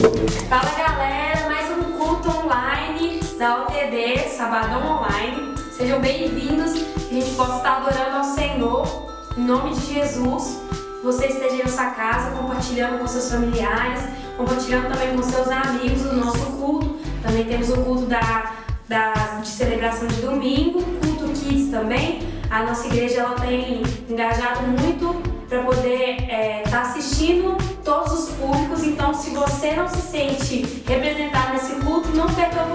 Fala 0.00 0.70
galera, 0.78 1.46
mais 1.46 1.70
um 1.72 1.92
culto 1.98 2.30
online 2.30 3.20
da 3.38 3.64
OTD, 3.64 4.30
Sabadão 4.30 4.96
Online. 4.96 5.54
Sejam 5.76 6.00
bem-vindos, 6.00 6.72
que 6.72 7.18
a 7.18 7.20
gente 7.20 7.34
possa 7.36 7.58
estar 7.58 7.76
adorando 7.76 8.16
ao 8.16 8.24
Senhor, 8.24 9.12
em 9.36 9.42
nome 9.42 9.74
de 9.74 9.92
Jesus. 9.92 10.58
Você 11.04 11.26
esteja 11.26 11.62
em 11.62 11.68
sua 11.68 11.90
casa, 11.90 12.30
compartilhando 12.30 12.98
com 12.98 13.06
seus 13.06 13.30
familiares, 13.30 14.00
compartilhando 14.38 14.88
também 14.88 15.14
com 15.14 15.22
seus 15.22 15.48
amigos 15.48 16.06
o 16.06 16.14
nosso 16.14 16.46
culto. 16.52 16.98
Também 17.22 17.44
temos 17.44 17.68
o 17.68 17.76
culto 17.84 18.06
da, 18.06 18.54
da, 18.88 19.12
de 19.42 19.48
celebração 19.48 20.08
de 20.08 20.22
domingo, 20.22 20.82
culto 20.82 21.30
Kids 21.38 21.70
também. 21.70 22.26
A 22.48 22.62
nossa 22.62 22.86
igreja 22.86 23.20
ela 23.20 23.34
tem 23.34 23.82
engajado 24.08 24.62
muito 24.62 25.29
para 25.50 25.64
poder 25.64 26.22
estar 26.22 26.32
é, 26.32 26.62
tá 26.62 26.82
assistindo 26.82 27.58
todos 27.84 28.12
os 28.12 28.30
públicos. 28.36 28.84
Então, 28.84 29.12
se 29.12 29.30
você 29.30 29.72
não 29.74 29.88
se 29.88 30.00
sente 30.00 30.82
representado 30.86 31.54
nesse 31.54 31.74
culto, 31.84 32.08
não 32.10 32.32
perca 32.32 32.60
a 32.60 32.66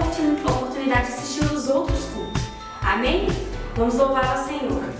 oportunidade 0.52 1.06
de 1.06 1.12
assistir 1.14 1.44
os 1.46 1.68
outros 1.70 2.04
cultos. 2.14 2.42
Amém? 2.82 3.28
Vamos 3.74 3.94
louvar 3.94 4.36
ao 4.36 4.44
Senhor. 4.44 4.95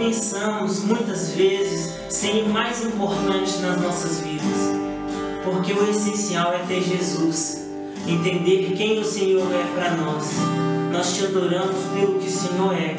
Pensamos 0.00 0.84
muitas 0.84 1.30
vezes 1.32 1.92
ser 2.08 2.48
mais 2.48 2.84
importante 2.84 3.58
nas 3.58 3.80
nossas 3.80 4.20
vidas. 4.20 4.40
porque 5.44 5.72
o 5.72 5.88
essencial 5.88 6.52
é 6.52 6.58
ter 6.58 6.82
Jesus, 6.82 7.66
entender 8.06 8.74
quem 8.76 9.00
o 9.00 9.04
Senhor 9.04 9.46
é 9.52 9.64
para 9.74 9.96
nós. 9.96 10.30
Nós 10.92 11.14
te 11.14 11.24
adoramos 11.24 11.76
pelo 11.94 12.18
que 12.18 12.28
o 12.28 12.30
Senhor 12.30 12.74
é. 12.74 12.96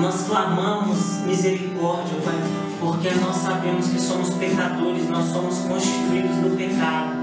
Nós 0.00 0.26
clamamos 0.26 0.98
misericórdia, 1.24 2.16
Pai, 2.24 2.34
porque 2.80 3.10
nós 3.20 3.36
sabemos 3.36 3.88
que 3.88 4.00
somos 4.00 4.30
pecadores, 4.34 5.08
nós 5.08 5.26
somos 5.26 5.58
constituídos 5.60 6.36
no 6.36 6.56
pecado. 6.56 7.16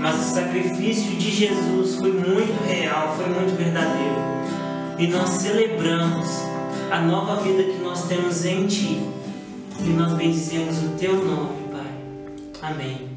Mas 0.00 0.16
o 0.16 0.34
sacrifício 0.34 1.16
de 1.16 1.30
Jesus 1.30 1.96
foi 1.96 2.12
muito 2.12 2.62
real, 2.66 3.14
foi 3.16 3.26
muito 3.26 3.56
verdadeiro. 3.56 4.22
E 4.98 5.06
nós 5.06 5.30
celebramos 5.30 6.28
a 6.90 7.00
nova 7.00 7.36
vida 7.42 7.62
que 7.62 7.78
nós 7.82 8.06
temos 8.06 8.44
em 8.44 8.66
Ti. 8.66 9.00
E 9.80 9.88
nós 9.88 10.12
bendizemos 10.12 10.78
o 10.82 10.88
Teu 10.98 11.24
nome, 11.24 11.68
Pai. 11.72 12.70
Amém. 12.70 13.13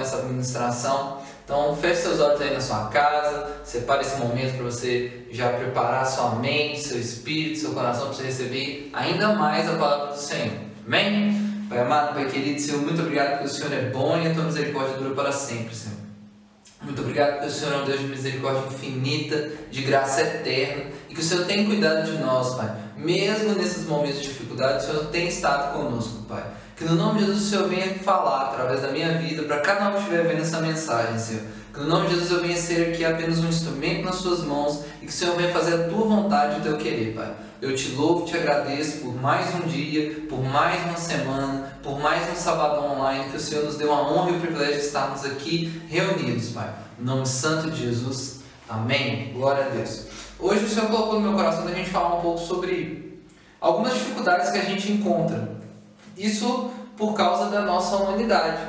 Com 0.00 0.02
essa 0.02 0.16
administração. 0.16 1.18
Então, 1.44 1.76
feche 1.76 2.02
seus 2.02 2.20
olhos 2.20 2.40
aí 2.40 2.54
na 2.54 2.60
sua 2.60 2.86
casa, 2.88 3.60
separe 3.64 4.02
esse 4.02 4.16
momento 4.16 4.56
para 4.56 4.64
você 4.64 5.26
já 5.30 5.50
preparar 5.50 6.06
sua 6.06 6.36
mente, 6.36 6.80
seu 6.80 6.98
espírito, 6.98 7.58
seu 7.58 7.72
coração 7.72 8.06
para 8.06 8.14
você 8.14 8.22
receber 8.24 8.90
ainda 8.92 9.34
mais 9.34 9.68
a 9.68 9.74
palavra 9.74 10.14
do 10.14 10.18
Senhor. 10.18 10.54
Amém? 10.86 11.66
Pai 11.68 11.80
amado, 11.80 12.14
Pai 12.14 12.26
querido, 12.26 12.60
Senhor, 12.60 12.80
muito 12.80 13.02
obrigado 13.02 13.38
porque 13.38 13.46
o 13.46 13.48
Senhor 13.48 13.72
é 13.72 13.90
bom 13.90 14.16
e 14.18 14.26
a 14.26 14.34
tua 14.34 14.44
misericórdia 14.44 14.96
dura 14.96 15.14
para 15.14 15.32
sempre, 15.32 15.74
Senhor. 15.74 15.98
Muito 16.82 17.02
obrigado 17.02 17.32
porque 17.32 17.46
o 17.46 17.50
Senhor 17.50 17.74
é 17.74 17.76
um 17.78 17.84
Deus 17.84 18.00
de 18.00 18.06
misericórdia 18.06 18.64
infinita, 18.68 19.50
de 19.70 19.82
graça 19.82 20.22
eterna 20.22 20.84
e 21.08 21.14
que 21.14 21.20
o 21.20 21.24
Senhor 21.24 21.44
tem 21.44 21.66
cuidado 21.66 22.10
de 22.10 22.18
nós, 22.18 22.54
Pai. 22.54 22.74
Mesmo 22.96 23.54
nesses 23.54 23.86
momentos 23.86 24.20
de 24.20 24.28
dificuldade, 24.28 24.84
o 24.84 24.86
Senhor 24.86 25.06
tem 25.06 25.28
estado 25.28 25.76
conosco, 25.76 26.22
Pai. 26.28 26.44
Que 26.80 26.86
no 26.86 26.94
nome 26.94 27.18
de 27.18 27.26
Jesus 27.26 27.42
o 27.42 27.50
Senhor 27.50 27.68
venha 27.68 27.94
falar 27.96 28.46
através 28.46 28.80
da 28.80 28.90
minha 28.90 29.18
vida 29.18 29.42
para 29.42 29.60
cada 29.60 29.90
um 29.90 29.92
que 29.92 29.98
estiver 29.98 30.26
vendo 30.26 30.40
essa 30.40 30.62
mensagem, 30.62 31.18
Senhor. 31.18 31.42
Que 31.74 31.80
no 31.80 31.86
nome 31.86 32.08
de 32.08 32.14
Jesus 32.14 32.30
eu 32.30 32.40
venha 32.40 32.56
ser 32.56 32.88
aqui 32.88 33.04
apenas 33.04 33.38
um 33.38 33.48
instrumento 33.48 34.06
nas 34.06 34.14
suas 34.14 34.42
mãos 34.42 34.82
e 35.02 35.04
que 35.04 35.12
o 35.12 35.14
Senhor 35.14 35.36
venha 35.36 35.52
fazer 35.52 35.74
a 35.74 35.88
tua 35.90 36.06
vontade 36.06 36.56
e 36.56 36.60
o 36.60 36.62
teu 36.62 36.78
querer, 36.78 37.14
Pai. 37.14 37.34
Eu 37.60 37.76
te 37.76 37.90
louvo, 37.90 38.24
te 38.24 38.34
agradeço 38.34 39.00
por 39.00 39.14
mais 39.14 39.54
um 39.56 39.68
dia, 39.68 40.22
por 40.26 40.42
mais 40.42 40.82
uma 40.86 40.96
semana, 40.96 41.70
por 41.82 42.00
mais 42.00 42.32
um 42.32 42.34
sabadão 42.34 42.98
online, 42.98 43.28
que 43.28 43.36
o 43.36 43.40
Senhor 43.40 43.66
nos 43.66 43.76
deu 43.76 43.92
a 43.92 44.00
honra 44.00 44.30
e 44.30 44.36
o 44.36 44.40
privilégio 44.40 44.76
de 44.76 44.86
estarmos 44.86 45.22
aqui 45.26 45.82
reunidos, 45.86 46.48
Pai. 46.48 46.72
Em 46.98 47.04
nome 47.04 47.26
santo 47.26 47.70
de 47.70 47.82
Jesus. 47.82 48.40
Amém. 48.66 49.34
Glória 49.34 49.66
a 49.66 49.68
Deus. 49.68 50.06
Hoje 50.38 50.64
o 50.64 50.68
Senhor 50.70 50.88
colocou 50.88 51.20
no 51.20 51.28
meu 51.28 51.34
coração 51.34 51.66
da 51.66 51.74
gente 51.74 51.90
falar 51.90 52.16
um 52.16 52.22
pouco 52.22 52.38
sobre 52.38 53.20
algumas 53.60 53.92
dificuldades 53.92 54.50
que 54.50 54.56
a 54.56 54.64
gente 54.64 54.90
encontra 54.90 55.59
isso 56.20 56.70
por 56.96 57.14
causa 57.14 57.50
da 57.50 57.62
nossa 57.62 57.96
humanidade, 57.96 58.60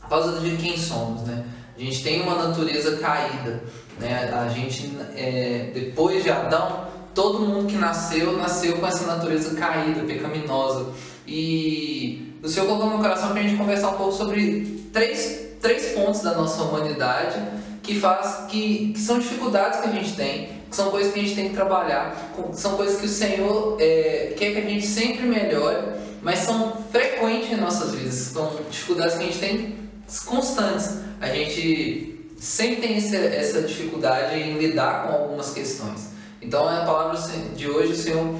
por 0.00 0.08
causa 0.08 0.40
de 0.40 0.56
quem 0.56 0.76
somos, 0.76 1.22
né? 1.22 1.44
A 1.76 1.80
gente 1.80 2.02
tem 2.02 2.22
uma 2.22 2.34
natureza 2.34 2.96
caída, 2.96 3.62
né? 3.98 4.30
A 4.34 4.48
gente, 4.48 4.92
é, 5.16 5.70
depois 5.72 6.22
de 6.22 6.30
Adão, 6.30 6.88
todo 7.14 7.40
mundo 7.40 7.66
que 7.66 7.76
nasceu, 7.76 8.36
nasceu 8.36 8.76
com 8.76 8.86
essa 8.86 9.06
natureza 9.06 9.54
caída, 9.54 10.02
pecaminosa. 10.02 10.92
E 11.26 12.36
o 12.42 12.48
Senhor 12.48 12.66
colocou 12.66 12.90
no 12.90 12.98
coração 12.98 13.30
para 13.30 13.40
a 13.40 13.42
gente 13.42 13.56
conversar 13.56 13.90
um 13.90 13.96
pouco 13.96 14.12
sobre 14.12 14.88
três, 14.92 15.56
três 15.60 15.92
pontos 15.92 16.20
da 16.20 16.34
nossa 16.34 16.62
humanidade 16.62 17.40
que 17.82 17.98
faz 17.98 18.46
que, 18.48 18.92
que 18.92 19.00
são 19.00 19.18
dificuldades 19.18 19.80
que 19.80 19.88
a 19.88 19.92
gente 19.92 20.14
tem, 20.14 20.48
que 20.68 20.76
são 20.76 20.90
coisas 20.90 21.12
que 21.12 21.20
a 21.20 21.22
gente 21.22 21.34
tem 21.34 21.48
que 21.48 21.54
trabalhar, 21.54 22.32
são 22.52 22.76
coisas 22.76 23.00
que 23.00 23.06
o 23.06 23.08
Senhor 23.08 23.76
é, 23.80 24.34
quer 24.36 24.52
que 24.52 24.58
a 24.58 24.68
gente 24.68 24.86
sempre 24.86 25.26
melhore 25.26 25.78
mas 26.22 26.38
são 26.38 26.84
frequentes 26.90 27.50
em 27.50 27.56
nossas 27.56 27.94
vidas, 27.94 28.14
são 28.14 28.60
dificuldades 28.70 29.16
que 29.16 29.24
a 29.24 29.26
gente 29.26 29.38
tem 29.38 29.78
constantes. 30.24 30.98
A 31.20 31.26
gente 31.28 32.30
sempre 32.38 32.76
tem 32.76 32.96
essa 32.96 33.62
dificuldade 33.62 34.38
em 34.38 34.58
lidar 34.58 35.06
com 35.06 35.14
algumas 35.14 35.52
questões. 35.52 36.10
Então, 36.40 36.66
a 36.68 36.84
palavra 36.84 37.18
de 37.54 37.68
hoje 37.68 37.92
o 37.92 37.96
Senhor 37.96 38.34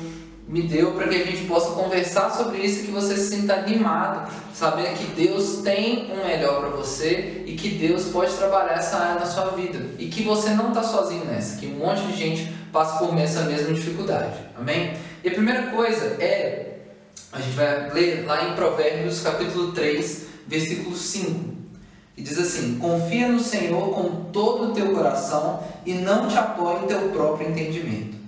me 0.48 0.62
deu 0.62 0.92
para 0.92 1.08
que 1.08 1.14
a 1.14 1.24
gente 1.24 1.44
possa 1.46 1.70
conversar 1.70 2.30
sobre 2.30 2.58
isso 2.58 2.80
e 2.80 2.86
que 2.86 2.90
você 2.90 3.16
se 3.16 3.36
sinta 3.36 3.54
animado, 3.54 4.30
sabendo 4.52 4.98
que 4.98 5.06
Deus 5.14 5.62
tem 5.62 6.12
um 6.12 6.26
melhor 6.26 6.60
para 6.60 6.70
você 6.70 7.42
e 7.46 7.54
que 7.54 7.70
Deus 7.70 8.06
pode 8.06 8.34
trabalhar 8.34 8.74
essa 8.74 8.96
área 8.96 9.20
na 9.20 9.26
sua 9.26 9.46
vida 9.50 9.90
e 9.98 10.08
que 10.08 10.22
você 10.22 10.50
não 10.50 10.68
está 10.68 10.82
sozinho 10.82 11.24
nessa, 11.24 11.58
que 11.58 11.66
um 11.66 11.78
monte 11.78 12.02
de 12.02 12.16
gente 12.16 12.52
passa 12.72 12.98
por 12.98 13.16
essa 13.18 13.42
mesma 13.42 13.72
dificuldade. 13.72 14.34
Amém? 14.56 14.94
E 15.22 15.28
a 15.28 15.32
primeira 15.32 15.68
coisa 15.68 16.04
é 16.20 16.71
a 17.32 17.40
gente 17.40 17.56
vai 17.56 17.90
ler 17.90 18.26
lá 18.26 18.50
em 18.50 18.54
Provérbios 18.54 19.20
capítulo 19.20 19.72
3, 19.72 20.26
versículo 20.46 20.94
5. 20.94 21.52
E 22.14 22.22
diz 22.22 22.38
assim: 22.38 22.78
Confia 22.78 23.26
no 23.26 23.40
Senhor 23.40 23.94
com 23.94 24.24
todo 24.30 24.70
o 24.70 24.74
teu 24.74 24.92
coração 24.92 25.64
e 25.86 25.94
não 25.94 26.28
te 26.28 26.36
apoie 26.36 26.84
em 26.84 26.86
teu 26.86 27.08
próprio 27.08 27.48
entendimento. 27.48 28.18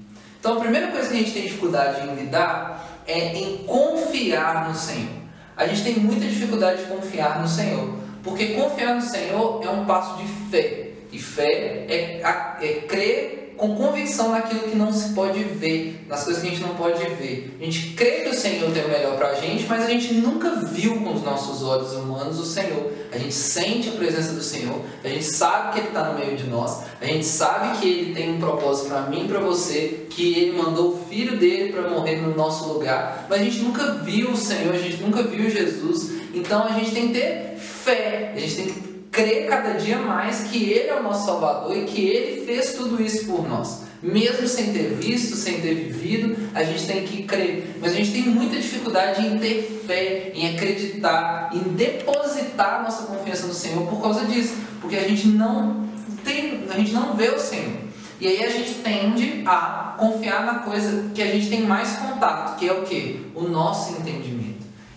Então, 0.41 0.57
a 0.57 0.61
primeira 0.61 0.89
coisa 0.89 1.09
que 1.09 1.15
a 1.15 1.19
gente 1.19 1.33
tem 1.33 1.43
dificuldade 1.43 2.09
em 2.09 2.15
lidar 2.15 3.03
é 3.07 3.37
em 3.37 3.59
confiar 3.59 4.69
no 4.69 4.75
Senhor. 4.75 5.23
A 5.55 5.67
gente 5.67 5.85
tem 5.85 5.97
muita 5.97 6.27
dificuldade 6.27 6.83
de 6.83 6.89
confiar 6.89 7.41
no 7.43 7.47
Senhor, 7.47 7.95
porque 8.23 8.55
confiar 8.55 8.95
no 8.95 9.03
Senhor 9.03 9.63
é 9.63 9.69
um 9.69 9.85
passo 9.85 10.17
de 10.17 10.27
fé. 10.51 10.89
E 11.13 11.19
fé 11.19 11.87
é, 11.89 12.23
é 12.61 12.81
crer 12.89 13.44
com 13.65 13.75
convicção 13.77 14.31
naquilo 14.31 14.61
que 14.61 14.77
não 14.77 14.93
se 14.93 15.15
pode 15.15 15.43
ver, 15.43 16.05
nas 16.07 16.23
coisas 16.25 16.43
que 16.43 16.49
a 16.49 16.51
gente 16.51 16.63
não 16.63 16.75
pode 16.75 17.03
ver. 17.15 17.57
A 17.59 17.65
gente 17.65 17.95
crê 17.95 18.21
que 18.21 18.29
o 18.29 18.35
Senhor 18.35 18.71
tem 18.73 18.85
o 18.85 18.89
melhor 18.89 19.17
para 19.17 19.29
a 19.29 19.35
gente, 19.37 19.65
mas 19.67 19.83
a 19.83 19.89
gente 19.89 20.13
nunca 20.13 20.57
viu 20.57 21.01
com 21.01 21.15
os 21.15 21.23
nossos 21.23 21.63
olhos 21.63 21.93
humanos 21.95 22.39
o 22.39 22.45
Senhor. 22.45 22.93
A 23.11 23.17
gente 23.17 23.33
sente 23.33 23.89
a 23.89 23.93
presença 23.93 24.33
do 24.35 24.43
Senhor, 24.43 24.83
a 25.03 25.09
gente 25.09 25.25
sabe 25.25 25.73
que 25.73 25.79
Ele 25.79 25.89
está 25.89 26.11
no 26.11 26.19
meio 26.19 26.37
de 26.37 26.45
nós, 26.45 26.83
a 27.01 27.07
gente 27.07 27.25
sabe 27.25 27.79
que 27.79 27.89
Ele 27.89 28.15
tem 28.15 28.35
um 28.35 28.39
propósito 28.39 28.89
para 28.89 29.03
mim 29.03 29.25
e 29.25 29.29
para 29.29 29.41
você, 29.41 30.07
que 30.11 30.35
Ele 30.35 30.59
mandou 30.59 30.93
o 30.93 31.05
Filho 31.09 31.39
dele 31.39 31.73
para 31.73 31.89
morrer 31.89 32.17
no 32.17 32.35
nosso 32.35 32.71
lugar, 32.71 33.27
mas 33.31 33.41
a 33.41 33.45
gente 33.45 33.61
nunca 33.61 33.95
viu 33.95 34.33
o 34.33 34.37
Senhor, 34.37 34.75
a 34.75 34.79
gente 34.79 35.03
nunca 35.03 35.23
viu 35.23 35.49
Jesus. 35.49 36.13
Então 36.35 36.65
a 36.65 36.73
gente 36.73 36.91
tem 36.91 37.09
que 37.09 37.15
ter 37.15 37.57
fé, 37.57 38.33
a 38.37 38.41
gente 38.41 38.57
tem 38.57 38.67
que 38.67 38.94
crer 39.15 39.47
cada 39.47 39.75
dia 39.75 39.99
mais 39.99 40.41
que 40.41 40.71
Ele 40.71 40.89
é 40.89 40.99
o 40.99 41.03
nosso 41.03 41.25
Salvador 41.25 41.75
e 41.77 41.85
que 41.85 42.01
Ele 42.01 42.45
fez 42.45 42.75
tudo 42.75 43.01
isso 43.01 43.27
por 43.27 43.49
nós. 43.49 43.85
Mesmo 44.03 44.47
sem 44.47 44.73
ter 44.73 44.97
visto, 44.97 45.35
sem 45.37 45.61
ter 45.61 45.75
vivido, 45.75 46.37
a 46.53 46.63
gente 46.63 46.87
tem 46.87 47.05
que 47.05 47.23
crer. 47.23 47.77
Mas 47.81 47.93
a 47.93 47.97
gente 47.97 48.13
tem 48.13 48.23
muita 48.23 48.57
dificuldade 48.57 49.25
em 49.25 49.39
ter 49.39 49.83
fé, 49.87 50.33
em 50.35 50.55
acreditar, 50.55 51.51
em 51.55 51.61
depositar 51.73 52.83
nossa 52.83 53.05
confiança 53.05 53.47
no 53.47 53.55
Senhor 53.55 53.87
por 53.87 54.03
causa 54.03 54.27
disso. 54.27 54.57
Porque 54.81 54.97
a 54.97 55.09
gente 55.09 55.29
não 55.29 55.89
tem, 56.23 56.65
a 56.69 56.75
gente 56.75 56.93
não 56.93 57.15
vê 57.15 57.29
o 57.29 57.39
Senhor. 57.39 57.85
E 58.21 58.27
aí 58.27 58.45
a 58.45 58.51
gente 58.51 58.75
tende 58.75 59.43
a 59.47 59.95
confiar 59.99 60.45
na 60.45 60.59
coisa 60.61 61.11
que 61.15 61.23
a 61.23 61.27
gente 61.27 61.49
tem 61.49 61.63
mais 61.63 61.97
contato, 61.97 62.59
que 62.59 62.69
é 62.69 62.73
o 62.73 62.83
que? 62.83 63.27
O 63.35 63.45
nosso 63.45 63.93
entendimento. 63.93 64.44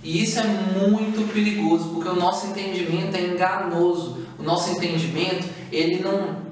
E 0.07 0.23
isso 0.23 0.39
é 0.39 0.43
muito 0.43 1.27
perigoso, 1.33 1.89
porque 1.89 2.07
o 2.07 2.15
nosso 2.15 2.47
entendimento 2.47 3.17
é 3.17 3.23
enganoso. 3.23 4.25
O 4.39 4.41
nosso 4.41 4.71
entendimento, 4.71 5.45
ele 5.69 6.01
não 6.01 6.47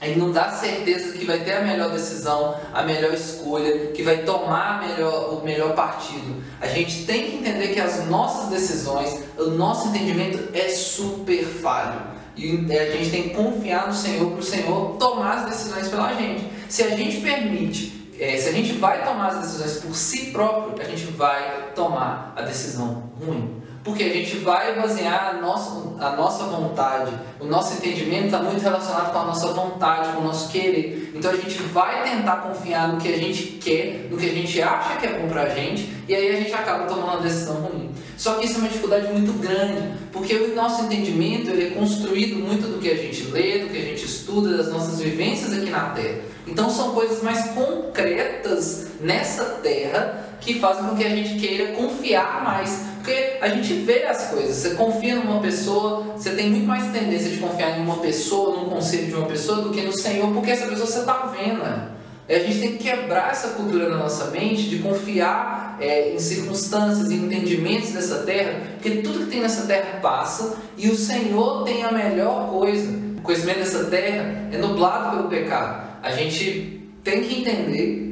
ele 0.00 0.20
não 0.20 0.30
dá 0.30 0.50
certeza 0.52 1.18
que 1.18 1.24
vai 1.24 1.40
ter 1.40 1.54
a 1.54 1.62
melhor 1.62 1.90
decisão, 1.90 2.54
a 2.72 2.84
melhor 2.84 3.12
escolha, 3.12 3.88
que 3.88 4.04
vai 4.04 4.18
tomar 4.18 4.86
melhor, 4.86 5.34
o 5.34 5.44
melhor 5.44 5.74
partido. 5.74 6.40
A 6.60 6.68
gente 6.68 7.04
tem 7.06 7.28
que 7.28 7.36
entender 7.38 7.74
que 7.74 7.80
as 7.80 8.06
nossas 8.06 8.50
decisões, 8.50 9.20
o 9.36 9.50
nosso 9.50 9.88
entendimento 9.88 10.48
é 10.54 10.68
super 10.68 11.44
falho. 11.44 12.00
E 12.36 12.66
a 12.70 12.92
gente 12.92 13.10
tem 13.10 13.22
que 13.24 13.30
confiar 13.30 13.88
no 13.88 13.94
Senhor 13.94 14.30
para 14.30 14.40
o 14.40 14.44
Senhor 14.44 14.96
tomar 14.96 15.38
as 15.38 15.48
decisões 15.50 15.88
pela 15.88 16.14
gente. 16.14 16.44
Se 16.68 16.84
a 16.84 16.90
gente 16.90 17.20
permite 17.20 17.95
é, 18.18 18.36
se 18.36 18.48
a 18.48 18.52
gente 18.52 18.72
vai 18.74 19.04
tomar 19.04 19.28
as 19.28 19.40
decisões 19.40 19.74
por 19.82 19.94
si 19.94 20.26
próprio, 20.26 20.80
a 20.80 20.88
gente 20.88 21.04
vai 21.12 21.70
tomar 21.74 22.32
a 22.36 22.42
decisão 22.42 23.10
ruim. 23.20 23.62
Porque 23.84 24.02
a 24.02 24.08
gente 24.08 24.38
vai 24.38 24.74
basear 24.74 25.36
a 25.36 25.40
nossa, 25.40 26.04
a 26.04 26.16
nossa 26.16 26.42
vontade, 26.44 27.12
o 27.38 27.44
nosso 27.44 27.74
entendimento 27.74 28.24
está 28.24 28.42
muito 28.42 28.60
relacionado 28.60 29.12
com 29.12 29.18
a 29.20 29.24
nossa 29.26 29.46
vontade, 29.52 30.12
com 30.12 30.22
o 30.22 30.24
nosso 30.24 30.50
querer. 30.50 31.12
Então 31.14 31.30
a 31.30 31.36
gente 31.36 31.62
vai 31.62 32.02
tentar 32.02 32.38
confiar 32.38 32.88
no 32.88 33.00
que 33.00 33.06
a 33.06 33.16
gente 33.16 33.44
quer, 33.62 34.08
no 34.10 34.16
que 34.16 34.26
a 34.26 34.32
gente 34.32 34.60
acha 34.60 34.96
que 34.96 35.06
é 35.06 35.20
bom 35.20 35.28
pra 35.28 35.50
gente, 35.50 35.88
e 36.08 36.14
aí 36.14 36.34
a 36.34 36.40
gente 36.40 36.52
acaba 36.52 36.86
tomando 36.86 37.12
uma 37.12 37.20
decisão 37.20 37.54
ruim. 37.56 37.92
Só 38.16 38.34
que 38.34 38.46
isso 38.46 38.56
é 38.56 38.58
uma 38.58 38.68
dificuldade 38.68 39.12
muito 39.12 39.32
grande, 39.34 39.92
porque 40.10 40.34
o 40.34 40.54
nosso 40.56 40.82
entendimento 40.82 41.50
ele 41.50 41.68
é 41.68 41.70
construído 41.70 42.44
muito 42.44 42.66
do 42.66 42.80
que 42.80 42.90
a 42.90 42.96
gente 42.96 43.30
lê, 43.30 43.60
do 43.60 43.68
que 43.68 43.78
a 43.78 43.82
gente 43.82 44.04
estuda, 44.04 44.56
das 44.56 44.68
nossas 44.68 45.00
vivências 45.00 45.52
aqui 45.52 45.70
na 45.70 45.90
Terra. 45.90 46.22
Então 46.46 46.70
são 46.70 46.92
coisas 46.92 47.22
mais 47.22 47.48
concretas 47.50 48.86
nessa 49.00 49.44
terra 49.62 50.24
que 50.40 50.60
fazem 50.60 50.84
com 50.84 50.96
que 50.96 51.04
a 51.04 51.08
gente 51.08 51.40
queira 51.40 51.72
confiar 51.72 52.44
mais. 52.44 52.84
Porque 52.96 53.38
a 53.40 53.48
gente 53.48 53.72
vê 53.72 54.04
as 54.04 54.28
coisas, 54.28 54.56
você 54.56 54.70
confia 54.74 55.16
numa 55.16 55.40
pessoa, 55.40 56.14
você 56.16 56.30
tem 56.30 56.50
muito 56.50 56.66
mais 56.66 56.90
tendência 56.92 57.30
de 57.30 57.38
confiar 57.38 57.78
em 57.78 57.82
uma 57.82 57.98
pessoa, 57.98 58.56
num 58.56 58.68
conselho 58.68 59.06
de 59.06 59.14
uma 59.14 59.26
pessoa, 59.26 59.62
do 59.62 59.70
que 59.70 59.80
no 59.82 59.92
Senhor, 59.92 60.32
porque 60.32 60.50
essa 60.50 60.66
pessoa 60.66 60.86
você 60.86 61.00
está 61.00 61.26
vendo. 61.26 61.58
Né? 61.58 61.88
E 62.28 62.34
a 62.34 62.38
gente 62.40 62.60
tem 62.60 62.76
que 62.76 62.84
quebrar 62.84 63.30
essa 63.30 63.50
cultura 63.50 63.88
na 63.88 63.96
nossa 63.96 64.30
mente 64.30 64.68
de 64.68 64.78
confiar 64.80 65.76
é, 65.80 66.14
em 66.14 66.18
circunstâncias, 66.18 67.10
em 67.10 67.26
entendimentos 67.26 67.90
dessa 67.90 68.18
terra, 68.24 68.60
porque 68.72 69.02
tudo 69.02 69.20
que 69.20 69.30
tem 69.30 69.40
nessa 69.40 69.66
terra 69.66 70.00
passa 70.00 70.56
e 70.76 70.88
o 70.88 70.96
Senhor 70.96 71.64
tem 71.64 71.84
a 71.84 71.92
melhor 71.92 72.50
coisa. 72.50 72.92
O 73.18 73.22
conhecimento 73.22 73.58
dessa 73.58 73.84
terra 73.84 74.48
é 74.52 74.58
nublado 74.58 75.16
pelo 75.16 75.28
pecado 75.28 75.85
a 76.06 76.12
gente 76.12 76.80
tem 77.02 77.22
que 77.24 77.40
entender 77.40 78.06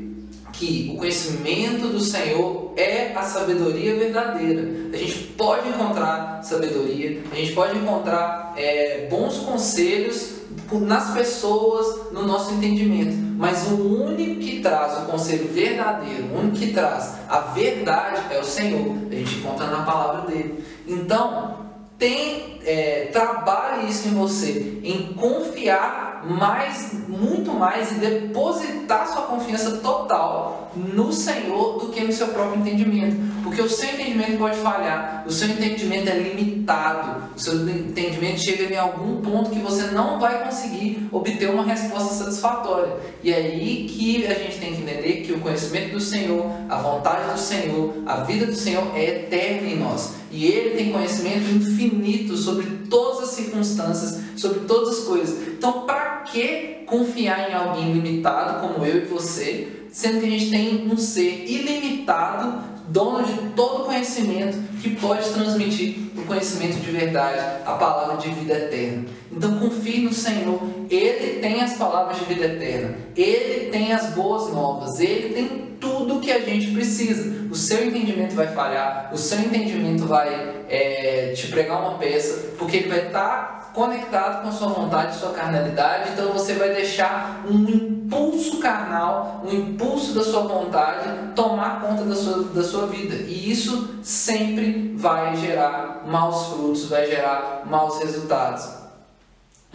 que 0.52 0.92
o 0.94 0.98
conhecimento 0.98 1.88
do 1.88 2.00
Senhor 2.00 2.72
é 2.76 3.12
a 3.14 3.22
sabedoria 3.22 3.94
verdadeira. 3.94 4.68
A 4.92 4.96
gente 4.96 5.14
pode 5.36 5.68
encontrar 5.68 6.42
sabedoria, 6.42 7.22
a 7.30 7.34
gente 7.36 7.52
pode 7.52 7.78
encontrar 7.78 8.52
é, 8.56 9.06
bons 9.08 9.38
conselhos 9.38 10.40
nas 10.72 11.12
pessoas, 11.12 12.10
no 12.12 12.26
nosso 12.26 12.52
entendimento. 12.54 13.14
Mas 13.36 13.68
o 13.68 13.76
único 13.76 14.40
que 14.40 14.60
traz 14.60 14.98
o 15.02 15.06
conselho 15.06 15.48
verdadeiro, 15.52 16.24
o 16.32 16.38
único 16.40 16.56
que 16.56 16.72
traz 16.72 17.14
a 17.28 17.38
verdade 17.40 18.22
é 18.34 18.40
o 18.40 18.44
Senhor. 18.44 18.92
A 19.08 19.14
gente 19.14 19.36
encontra 19.36 19.66
na 19.68 19.84
palavra 19.84 20.32
dele. 20.32 20.64
Então, 20.86 21.64
tem, 21.96 22.58
é, 22.64 23.08
trabalhe 23.12 23.88
isso 23.88 24.08
em 24.08 24.14
você, 24.14 24.80
em 24.82 25.12
confiar 25.14 26.13
mais, 26.26 26.92
muito 27.08 27.52
mais 27.52 27.92
e 27.92 27.94
depositar 27.94 29.06
sua 29.08 29.22
confiança 29.22 29.78
total 29.78 30.72
no 30.76 31.12
Senhor 31.12 31.78
do 31.78 31.88
que 31.88 32.00
no 32.00 32.12
seu 32.12 32.28
próprio 32.28 32.60
entendimento. 32.60 33.16
Porque 33.42 33.60
o 33.60 33.68
seu 33.68 33.90
entendimento 33.90 34.38
pode 34.38 34.56
falhar, 34.56 35.24
o 35.26 35.30
seu 35.30 35.48
entendimento 35.48 36.08
é 36.08 36.18
limitado, 36.18 37.22
o 37.36 37.38
seu 37.38 37.68
entendimento 37.68 38.40
chega 38.40 38.72
em 38.72 38.76
algum 38.76 39.20
ponto 39.20 39.50
que 39.50 39.58
você 39.58 39.92
não 39.92 40.18
vai 40.18 40.42
conseguir 40.44 41.08
obter 41.12 41.50
uma 41.50 41.64
resposta 41.64 42.14
satisfatória. 42.14 42.96
E 43.22 43.32
é 43.32 43.36
aí 43.36 43.86
que 43.88 44.26
a 44.26 44.34
gente 44.34 44.58
tem 44.58 44.74
que 44.74 44.82
entender 44.82 45.22
que 45.22 45.32
o 45.32 45.40
conhecimento 45.40 45.92
do 45.92 46.00
Senhor, 46.00 46.46
a 46.68 46.76
vontade 46.78 47.32
do 47.32 47.38
Senhor, 47.38 47.94
a 48.06 48.16
vida 48.24 48.46
do 48.46 48.54
Senhor 48.54 48.84
é 48.96 49.04
eterna 49.04 49.68
em 49.68 49.78
nós. 49.78 50.14
E 50.30 50.46
Ele 50.46 50.70
tem 50.70 50.90
conhecimento 50.90 51.48
infinito 51.48 52.36
sobre 52.36 52.83
todas 52.88 53.28
as 53.28 53.34
circunstâncias, 53.34 54.20
sobre 54.36 54.60
todas 54.60 54.98
as 54.98 55.04
coisas. 55.04 55.48
Então, 55.48 55.82
para 55.86 56.20
que 56.20 56.84
confiar 56.86 57.50
em 57.50 57.54
alguém 57.54 57.92
limitado 57.92 58.60
como 58.60 58.84
eu 58.84 58.98
e 58.98 59.04
você, 59.06 59.86
sendo 59.90 60.20
que 60.20 60.26
a 60.26 60.30
gente 60.30 60.50
tem 60.50 60.90
um 60.90 60.96
ser 60.96 61.44
ilimitado 61.48 62.73
dono 62.88 63.24
de 63.24 63.50
todo 63.50 63.84
conhecimento, 63.84 64.58
que 64.80 64.90
pode 64.96 65.28
transmitir 65.30 66.10
o 66.16 66.22
conhecimento 66.22 66.78
de 66.78 66.90
verdade, 66.90 67.38
a 67.64 67.72
palavra 67.72 68.16
de 68.16 68.28
vida 68.30 68.54
eterna. 68.54 69.04
Então 69.32 69.58
confie 69.58 70.00
no 70.00 70.12
Senhor, 70.12 70.60
Ele 70.90 71.40
tem 71.40 71.60
as 71.62 71.74
palavras 71.74 72.18
de 72.18 72.24
vida 72.24 72.44
eterna, 72.44 72.96
Ele 73.16 73.70
tem 73.70 73.92
as 73.92 74.10
boas 74.14 74.52
novas, 74.52 75.00
Ele 75.00 75.34
tem 75.34 75.64
tudo 75.80 76.20
que 76.20 76.32
a 76.32 76.40
gente 76.40 76.70
precisa. 76.72 77.44
O 77.50 77.54
seu 77.54 77.86
entendimento 77.86 78.34
vai 78.34 78.48
falhar, 78.48 79.10
o 79.12 79.18
seu 79.18 79.38
entendimento 79.38 80.06
vai 80.06 80.64
é, 80.68 81.32
te 81.36 81.48
pregar 81.48 81.80
uma 81.80 81.98
peça, 81.98 82.52
porque 82.58 82.78
ele 82.78 82.88
vai 82.88 83.06
estar 83.06 83.63
conectado 83.74 84.42
com 84.42 84.48
a 84.48 84.52
sua 84.52 84.68
vontade, 84.68 85.16
sua 85.16 85.32
carnalidade, 85.32 86.10
então 86.12 86.32
você 86.32 86.54
vai 86.54 86.72
deixar 86.72 87.44
um 87.46 87.68
impulso 87.68 88.58
carnal, 88.60 89.42
um 89.44 89.52
impulso 89.52 90.14
da 90.14 90.22
sua 90.22 90.42
vontade 90.42 91.34
tomar 91.34 91.80
conta 91.80 92.04
da 92.04 92.14
sua, 92.14 92.44
da 92.44 92.62
sua 92.62 92.86
vida. 92.86 93.14
E 93.14 93.50
isso 93.50 93.98
sempre 94.02 94.94
vai 94.96 95.36
gerar 95.36 96.04
maus 96.06 96.46
frutos, 96.46 96.88
vai 96.88 97.06
gerar 97.06 97.64
maus 97.66 97.98
resultados. 97.98 98.84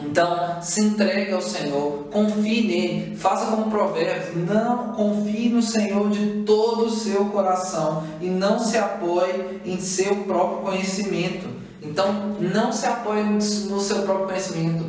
Então, 0.01 0.61
se 0.61 0.81
entregue 0.81 1.33
ao 1.33 1.41
Senhor, 1.41 2.05
confie 2.09 2.65
nele, 2.65 3.17
faça 3.17 3.47
como 3.47 3.69
provérbios, 3.69 4.47
não 4.47 4.93
confie 4.93 5.49
no 5.49 5.61
Senhor 5.61 6.09
de 6.09 6.43
todo 6.45 6.85
o 6.85 6.89
seu 6.89 7.25
coração 7.25 8.03
e 8.21 8.27
não 8.27 8.59
se 8.59 8.77
apoie 8.77 9.59
em 9.65 9.77
seu 9.77 10.23
próprio 10.23 10.61
conhecimento. 10.61 11.58
Então, 11.81 12.35
não 12.39 12.71
se 12.71 12.85
apoie 12.85 13.23
no 13.23 13.79
seu 13.79 14.01
próprio 14.03 14.27
conhecimento. 14.27 14.83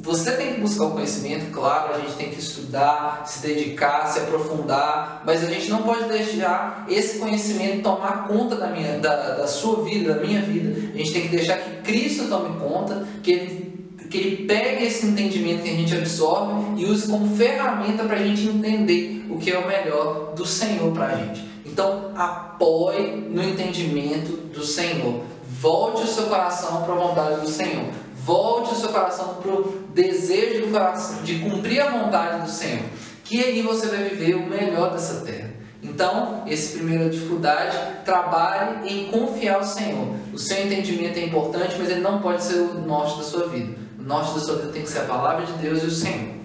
Você 0.00 0.32
tem 0.32 0.54
que 0.54 0.60
buscar 0.60 0.84
o 0.84 0.90
conhecimento, 0.92 1.50
claro, 1.50 1.94
a 1.94 1.98
gente 1.98 2.14
tem 2.14 2.30
que 2.30 2.38
estudar, 2.38 3.24
se 3.26 3.42
dedicar, 3.42 4.06
se 4.06 4.20
aprofundar, 4.20 5.22
mas 5.26 5.42
a 5.42 5.50
gente 5.50 5.68
não 5.68 5.82
pode 5.82 6.04
deixar 6.04 6.86
esse 6.88 7.18
conhecimento 7.18 7.82
tomar 7.82 8.28
conta 8.28 8.54
da, 8.54 8.68
minha, 8.68 8.98
da, 9.00 9.34
da 9.34 9.46
sua 9.48 9.82
vida, 9.82 10.14
da 10.14 10.20
minha 10.20 10.40
vida. 10.42 10.92
A 10.94 10.96
gente 10.96 11.12
tem 11.12 11.22
que 11.22 11.36
deixar 11.36 11.56
que 11.56 11.82
Cristo 11.82 12.28
tome 12.28 12.56
conta, 12.60 13.04
que 13.22 13.32
Ele 13.32 13.76
que 14.08 14.18
ele 14.18 14.46
pegue 14.46 14.84
esse 14.84 15.06
entendimento 15.06 15.62
que 15.62 15.70
a 15.70 15.74
gente 15.74 15.94
absorve 15.94 16.80
e 16.80 16.86
use 16.86 17.08
como 17.08 17.36
ferramenta 17.36 18.04
para 18.04 18.16
a 18.16 18.24
gente 18.24 18.46
entender 18.46 19.26
o 19.28 19.38
que 19.38 19.50
é 19.50 19.58
o 19.58 19.66
melhor 19.66 20.32
do 20.34 20.46
Senhor 20.46 20.92
para 20.92 21.06
a 21.06 21.16
gente. 21.16 21.44
Então, 21.64 22.12
apoie 22.14 23.16
no 23.28 23.42
entendimento 23.42 24.32
do 24.54 24.64
Senhor. 24.64 25.22
Volte 25.66 26.04
o 26.04 26.06
seu 26.06 26.26
coração 26.26 26.84
para 26.84 26.94
a 26.94 26.96
vontade 26.96 27.40
do 27.40 27.48
Senhor. 27.48 27.86
Volte 28.14 28.72
o 28.72 28.76
seu 28.76 28.90
coração 28.90 29.34
para 29.42 29.50
o 29.50 29.82
desejo 29.92 30.70
coração 30.70 31.24
de 31.24 31.40
cumprir 31.40 31.80
a 31.80 31.90
vontade 31.90 32.44
do 32.44 32.48
Senhor. 32.48 32.84
Que 33.24 33.42
aí 33.42 33.62
você 33.62 33.88
vai 33.88 34.04
viver 34.04 34.36
o 34.36 34.46
melhor 34.46 34.92
dessa 34.92 35.24
terra. 35.24 35.50
Então, 35.82 36.44
essa 36.46 36.74
primeira 36.74 37.10
dificuldade, 37.10 37.76
trabalhe 38.04 38.88
em 38.88 39.10
confiar 39.10 39.58
no 39.58 39.66
Senhor. 39.66 40.14
O 40.32 40.38
seu 40.38 40.64
entendimento 40.64 41.18
é 41.18 41.24
importante, 41.24 41.74
mas 41.76 41.90
ele 41.90 42.00
não 42.00 42.20
pode 42.20 42.44
ser 42.44 42.60
o 42.60 42.74
norte 42.86 43.18
da 43.18 43.24
sua 43.24 43.48
vida 43.48 43.86
norte 43.98 44.34
da 44.34 44.40
sua 44.40 44.54
vida 44.58 44.72
tem 44.72 44.82
que 44.82 44.88
ser 44.88 45.00
a 45.00 45.04
palavra 45.06 45.44
de 45.44 45.52
Deus 45.54 45.82
e 45.82 45.86
o 45.86 45.90
Senhor. 45.90 46.36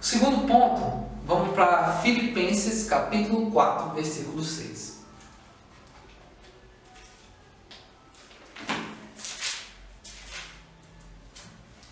O 0.00 0.04
segundo 0.04 0.46
ponto, 0.46 1.08
vamos 1.26 1.52
para 1.54 1.98
Filipenses 2.02 2.88
capítulo 2.88 3.50
4, 3.50 3.96
versículo 3.96 4.44
6. 4.44 4.89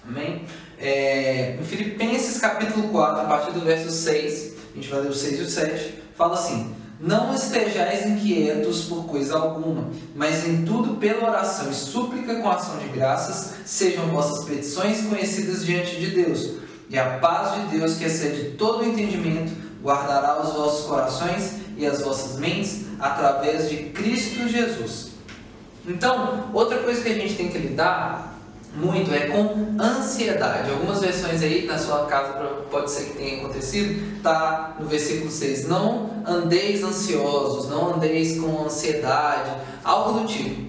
Amém? 0.08 0.46
É, 0.80 1.58
em 1.60 1.64
Filipenses 1.64 2.40
capítulo 2.40 2.88
4, 2.88 3.20
a 3.20 3.24
partir 3.24 3.52
do 3.52 3.60
verso 3.60 3.90
6, 3.90 4.54
a 4.72 4.74
gente 4.74 4.88
vai 4.88 5.00
ler 5.00 5.10
o 5.10 5.14
6 5.14 5.38
e 5.38 5.42
o 5.42 5.50
7, 5.50 5.94
fala 6.16 6.34
assim: 6.34 6.74
não 6.98 7.34
estejais 7.34 8.06
inquietos 8.06 8.84
por 8.84 9.04
coisa 9.04 9.36
alguma, 9.36 9.90
mas 10.16 10.46
em 10.46 10.64
tudo 10.64 10.96
pela 10.96 11.28
oração 11.28 11.70
e 11.70 11.74
súplica 11.74 12.36
com 12.36 12.48
ação 12.48 12.78
de 12.78 12.88
graças, 12.88 13.54
sejam 13.66 14.06
vossas 14.06 14.46
petições 14.46 15.02
conhecidas 15.02 15.66
diante 15.66 15.96
de 15.96 16.10
Deus. 16.10 16.54
E 16.88 16.98
a 16.98 17.18
paz 17.18 17.54
de 17.60 17.76
Deus, 17.76 17.96
que 17.96 18.04
excede 18.04 18.52
todo 18.52 18.82
o 18.82 18.88
entendimento, 18.88 19.52
guardará 19.82 20.40
os 20.40 20.54
vossos 20.54 20.86
corações 20.86 21.56
e 21.76 21.86
as 21.86 22.00
vossas 22.00 22.38
mentes 22.38 22.86
através 22.98 23.68
de 23.68 23.76
Cristo 23.90 24.48
Jesus. 24.48 25.10
Então, 25.86 26.50
outra 26.54 26.78
coisa 26.78 27.02
que 27.02 27.10
a 27.10 27.14
gente 27.14 27.34
tem 27.34 27.48
que 27.48 27.58
lidar 27.58 28.37
muito 28.74 29.12
é 29.12 29.26
com 29.26 29.76
ansiedade. 29.80 30.70
Algumas 30.70 31.00
versões 31.00 31.42
aí 31.42 31.66
na 31.66 31.78
sua 31.78 32.06
casa 32.06 32.32
pode 32.70 32.90
ser 32.90 33.06
que 33.06 33.18
tenha 33.18 33.38
acontecido, 33.38 34.22
tá 34.22 34.76
no 34.78 34.86
versículo 34.86 35.30
6. 35.30 35.68
Não 35.68 36.10
andeis 36.26 36.82
ansiosos, 36.82 37.68
não 37.68 37.94
andeis 37.94 38.38
com 38.38 38.64
ansiedade, 38.64 39.50
algo 39.84 40.20
do 40.20 40.26
tipo. 40.26 40.68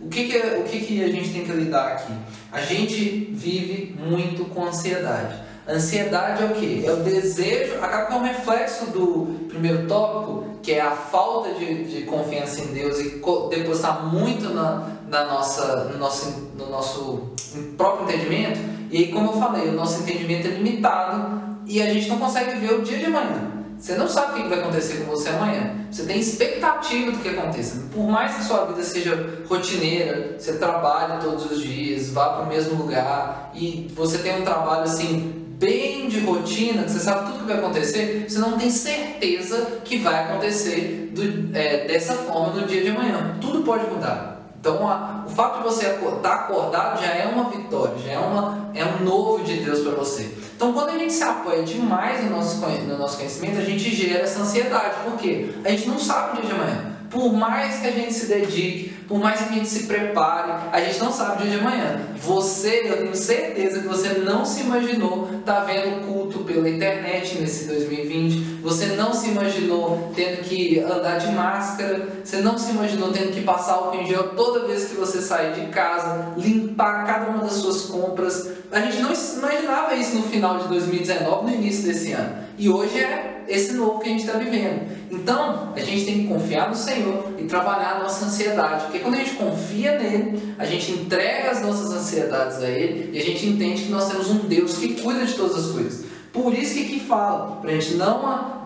O 0.00 0.08
que, 0.08 0.28
que, 0.28 0.36
é, 0.36 0.58
o 0.58 0.64
que, 0.64 0.80
que 0.80 1.04
a 1.04 1.08
gente 1.08 1.30
tem 1.30 1.44
que 1.44 1.52
lidar 1.52 1.92
aqui? 1.92 2.12
A 2.50 2.60
gente 2.60 3.30
vive 3.32 3.94
muito 3.98 4.44
com 4.46 4.66
ansiedade. 4.66 5.48
Ansiedade 5.68 6.42
é 6.42 6.46
o 6.46 6.54
que? 6.54 6.86
É 6.86 6.92
o 6.92 6.96
desejo, 6.96 7.74
acaba 7.82 8.06
com 8.06 8.14
é 8.14 8.16
um 8.16 8.22
reflexo 8.22 8.86
do 8.86 9.48
primeiro 9.48 9.86
tópico, 9.86 10.44
que 10.62 10.72
é 10.72 10.80
a 10.80 10.92
falta 10.92 11.52
de, 11.54 11.84
de 11.84 12.02
confiança 12.02 12.62
em 12.62 12.68
Deus 12.68 12.98
e 12.98 13.20
depositar 13.50 14.06
muito 14.06 14.48
na, 14.48 14.97
na 15.08 15.24
nossa, 15.24 15.84
no, 15.84 15.98
nosso, 15.98 16.50
no 16.56 16.70
nosso 16.70 17.32
próprio 17.76 18.08
entendimento. 18.08 18.60
E 18.90 18.98
aí, 18.98 19.12
como 19.12 19.30
eu 19.30 19.40
falei, 19.40 19.68
o 19.68 19.72
nosso 19.72 20.02
entendimento 20.02 20.46
é 20.46 20.50
limitado 20.50 21.60
e 21.66 21.82
a 21.82 21.92
gente 21.92 22.08
não 22.08 22.18
consegue 22.18 22.58
ver 22.58 22.74
o 22.74 22.82
dia 22.82 22.98
de 22.98 23.06
amanhã. 23.06 23.58
Você 23.78 23.94
não 23.94 24.08
sabe 24.08 24.40
o 24.40 24.42
que 24.42 24.48
vai 24.48 24.58
acontecer 24.58 25.04
com 25.04 25.04
você 25.04 25.28
amanhã. 25.28 25.72
Você 25.90 26.02
tem 26.04 26.18
expectativa 26.18 27.12
do 27.12 27.18
que 27.18 27.28
aconteça. 27.28 27.88
Por 27.92 28.08
mais 28.08 28.34
que 28.34 28.44
sua 28.44 28.64
vida 28.66 28.82
seja 28.82 29.42
rotineira, 29.48 30.36
você 30.36 30.54
trabalha 30.54 31.18
todos 31.18 31.50
os 31.50 31.62
dias, 31.62 32.10
vá 32.10 32.30
para 32.30 32.44
o 32.44 32.48
mesmo 32.48 32.74
lugar 32.74 33.52
e 33.54 33.88
você 33.94 34.18
tem 34.18 34.40
um 34.40 34.44
trabalho 34.44 34.82
assim 34.82 35.46
bem 35.58 36.08
de 36.08 36.20
rotina, 36.20 36.84
que 36.84 36.90
você 36.90 37.00
sabe 37.00 37.26
tudo 37.26 37.40
que 37.40 37.46
vai 37.46 37.58
acontecer, 37.58 38.26
você 38.28 38.38
não 38.38 38.56
tem 38.56 38.70
certeza 38.70 39.80
que 39.84 39.98
vai 39.98 40.24
acontecer 40.24 41.10
do, 41.12 41.56
é, 41.56 41.86
dessa 41.86 42.14
forma 42.14 42.60
no 42.60 42.66
dia 42.66 42.82
de 42.82 42.88
amanhã. 42.90 43.36
Tudo 43.40 43.62
pode 43.62 43.86
mudar. 43.86 44.37
Então, 44.60 44.88
a, 44.88 45.24
o 45.26 45.30
fato 45.30 45.58
de 45.58 45.64
você 45.64 45.86
estar 45.86 46.16
tá 46.20 46.34
acordado 46.34 47.00
já 47.00 47.12
é 47.12 47.26
uma 47.26 47.48
vitória, 47.48 47.96
já 47.98 48.12
é, 48.12 48.18
uma, 48.18 48.70
é 48.74 48.84
um 48.84 49.04
novo 49.04 49.44
de 49.44 49.58
Deus 49.58 49.80
para 49.80 49.92
você. 49.92 50.34
Então, 50.56 50.72
quando 50.72 50.90
a 50.90 50.98
gente 50.98 51.12
se 51.12 51.22
apoia 51.22 51.62
demais 51.62 52.24
no 52.24 52.30
nosso, 52.30 52.56
no 52.66 52.98
nosso 52.98 53.16
conhecimento, 53.18 53.58
a 53.58 53.64
gente 53.64 53.94
gera 53.94 54.24
essa 54.24 54.40
ansiedade. 54.40 54.96
Por 55.04 55.16
quê? 55.16 55.50
A 55.64 55.70
gente 55.70 55.88
não 55.88 55.98
sabe 55.98 56.38
o 56.38 56.40
dia 56.40 56.50
de 56.50 56.60
amanhã. 56.60 56.92
Por 57.08 57.32
mais 57.32 57.78
que 57.80 57.86
a 57.86 57.92
gente 57.92 58.12
se 58.12 58.26
dedique, 58.26 58.97
por 59.08 59.18
mais 59.18 59.40
que 59.40 59.48
a 59.48 59.52
gente 59.52 59.68
se 59.68 59.86
prepare, 59.86 60.52
a 60.70 60.80
gente 60.82 61.00
não 61.00 61.10
sabe 61.10 61.42
o 61.42 61.46
dia 61.46 61.58
de 61.58 61.64
amanhã. 61.64 61.98
Você, 62.16 62.82
eu 62.84 62.98
tenho 62.98 63.16
certeza 63.16 63.80
que 63.80 63.88
você 63.88 64.18
não 64.18 64.44
se 64.44 64.60
imaginou 64.60 65.30
tá 65.46 65.60
vendo 65.60 66.06
culto 66.06 66.40
pela 66.40 66.68
internet 66.68 67.38
nesse 67.38 67.66
2020. 67.66 68.60
Você 68.62 68.86
não 68.88 69.14
se 69.14 69.28
imaginou 69.28 70.12
tendo 70.14 70.42
que 70.42 70.78
andar 70.80 71.16
de 71.16 71.32
máscara. 71.32 72.06
Você 72.22 72.36
não 72.42 72.58
se 72.58 72.70
imaginou 72.70 73.10
tendo 73.10 73.32
que 73.32 73.40
passar 73.40 73.72
álcool 73.72 73.96
em 73.96 74.06
gel 74.06 74.34
toda 74.36 74.66
vez 74.66 74.84
que 74.84 74.94
você 74.94 75.22
sair 75.22 75.54
de 75.54 75.66
casa, 75.68 76.34
limpar 76.36 77.06
cada 77.06 77.30
uma 77.30 77.38
das 77.38 77.52
suas 77.52 77.86
compras. 77.86 78.50
A 78.70 78.80
gente 78.80 78.98
não 78.98 79.12
imaginava 79.38 79.94
isso 79.94 80.16
no 80.16 80.24
final 80.24 80.58
de 80.58 80.68
2019, 80.68 81.50
no 81.50 81.54
início 81.54 81.84
desse 81.84 82.12
ano. 82.12 82.48
E 82.58 82.68
hoje 82.68 82.98
é 82.98 83.44
esse 83.48 83.72
novo 83.72 84.00
que 84.00 84.08
a 84.08 84.12
gente 84.12 84.26
está 84.26 84.36
vivendo. 84.36 84.86
Então, 85.10 85.72
a 85.74 85.80
gente 85.80 86.04
tem 86.04 86.22
que 86.22 86.28
confiar 86.28 86.68
no 86.68 86.74
Senhor 86.74 87.32
e 87.38 87.44
trabalhar 87.44 87.96
a 87.96 87.98
nossa 88.00 88.26
ansiedade. 88.26 88.86
Porque 88.98 89.00
quando 89.00 89.14
a 89.14 89.18
gente 89.18 89.34
confia 89.36 89.98
nele, 89.98 90.54
a 90.58 90.64
gente 90.64 90.92
entrega 90.92 91.50
as 91.50 91.62
nossas 91.62 91.90
ansiedades 91.90 92.58
a 92.58 92.68
ele 92.68 93.16
e 93.16 93.18
a 93.18 93.24
gente 93.24 93.46
entende 93.46 93.84
que 93.84 93.90
nós 93.90 94.08
temos 94.08 94.30
um 94.30 94.38
Deus 94.38 94.76
que 94.76 95.00
cuida 95.00 95.24
de 95.24 95.34
todas 95.34 95.66
as 95.66 95.72
coisas. 95.72 96.04
Por 96.32 96.52
isso 96.52 96.74
que 96.74 96.84
aqui 96.84 97.00
fala, 97.00 97.56
para 97.60 97.70
a 97.70 97.74
gente 97.74 97.94
não 97.94 98.64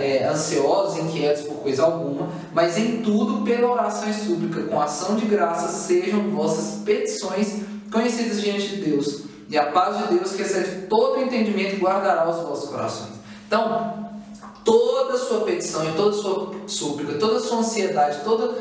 é, 0.00 0.26
ansiosos, 0.28 0.98
inquietos 0.98 1.44
por 1.44 1.56
coisa 1.56 1.84
alguma, 1.84 2.28
mas 2.52 2.76
em 2.76 3.02
tudo, 3.02 3.44
pela 3.44 3.70
oração 3.70 4.08
e 4.08 4.14
súplica, 4.14 4.62
com 4.62 4.80
ação 4.80 5.16
de 5.16 5.26
graça, 5.26 5.68
sejam 5.68 6.30
vossas 6.30 6.82
petições 6.82 7.60
conhecidas 7.92 8.40
diante 8.40 8.68
de 8.68 8.90
Deus. 8.90 9.22
E 9.48 9.56
a 9.56 9.66
paz 9.66 9.98
de 9.98 10.14
Deus, 10.14 10.32
que 10.32 10.42
excede 10.42 10.86
todo 10.88 11.18
o 11.18 11.22
entendimento, 11.22 11.80
guardará 11.80 12.28
os 12.28 12.42
vossos 12.42 12.68
corações. 12.68 13.12
Então, 13.46 14.10
toda 14.64 15.16
sua 15.16 15.42
petição 15.42 15.88
e 15.88 15.92
toda 15.92 16.12
sua 16.12 16.52
súplica, 16.66 17.14
toda 17.14 17.38
sua 17.38 17.58
ansiedade, 17.58 18.18
toda 18.24 18.56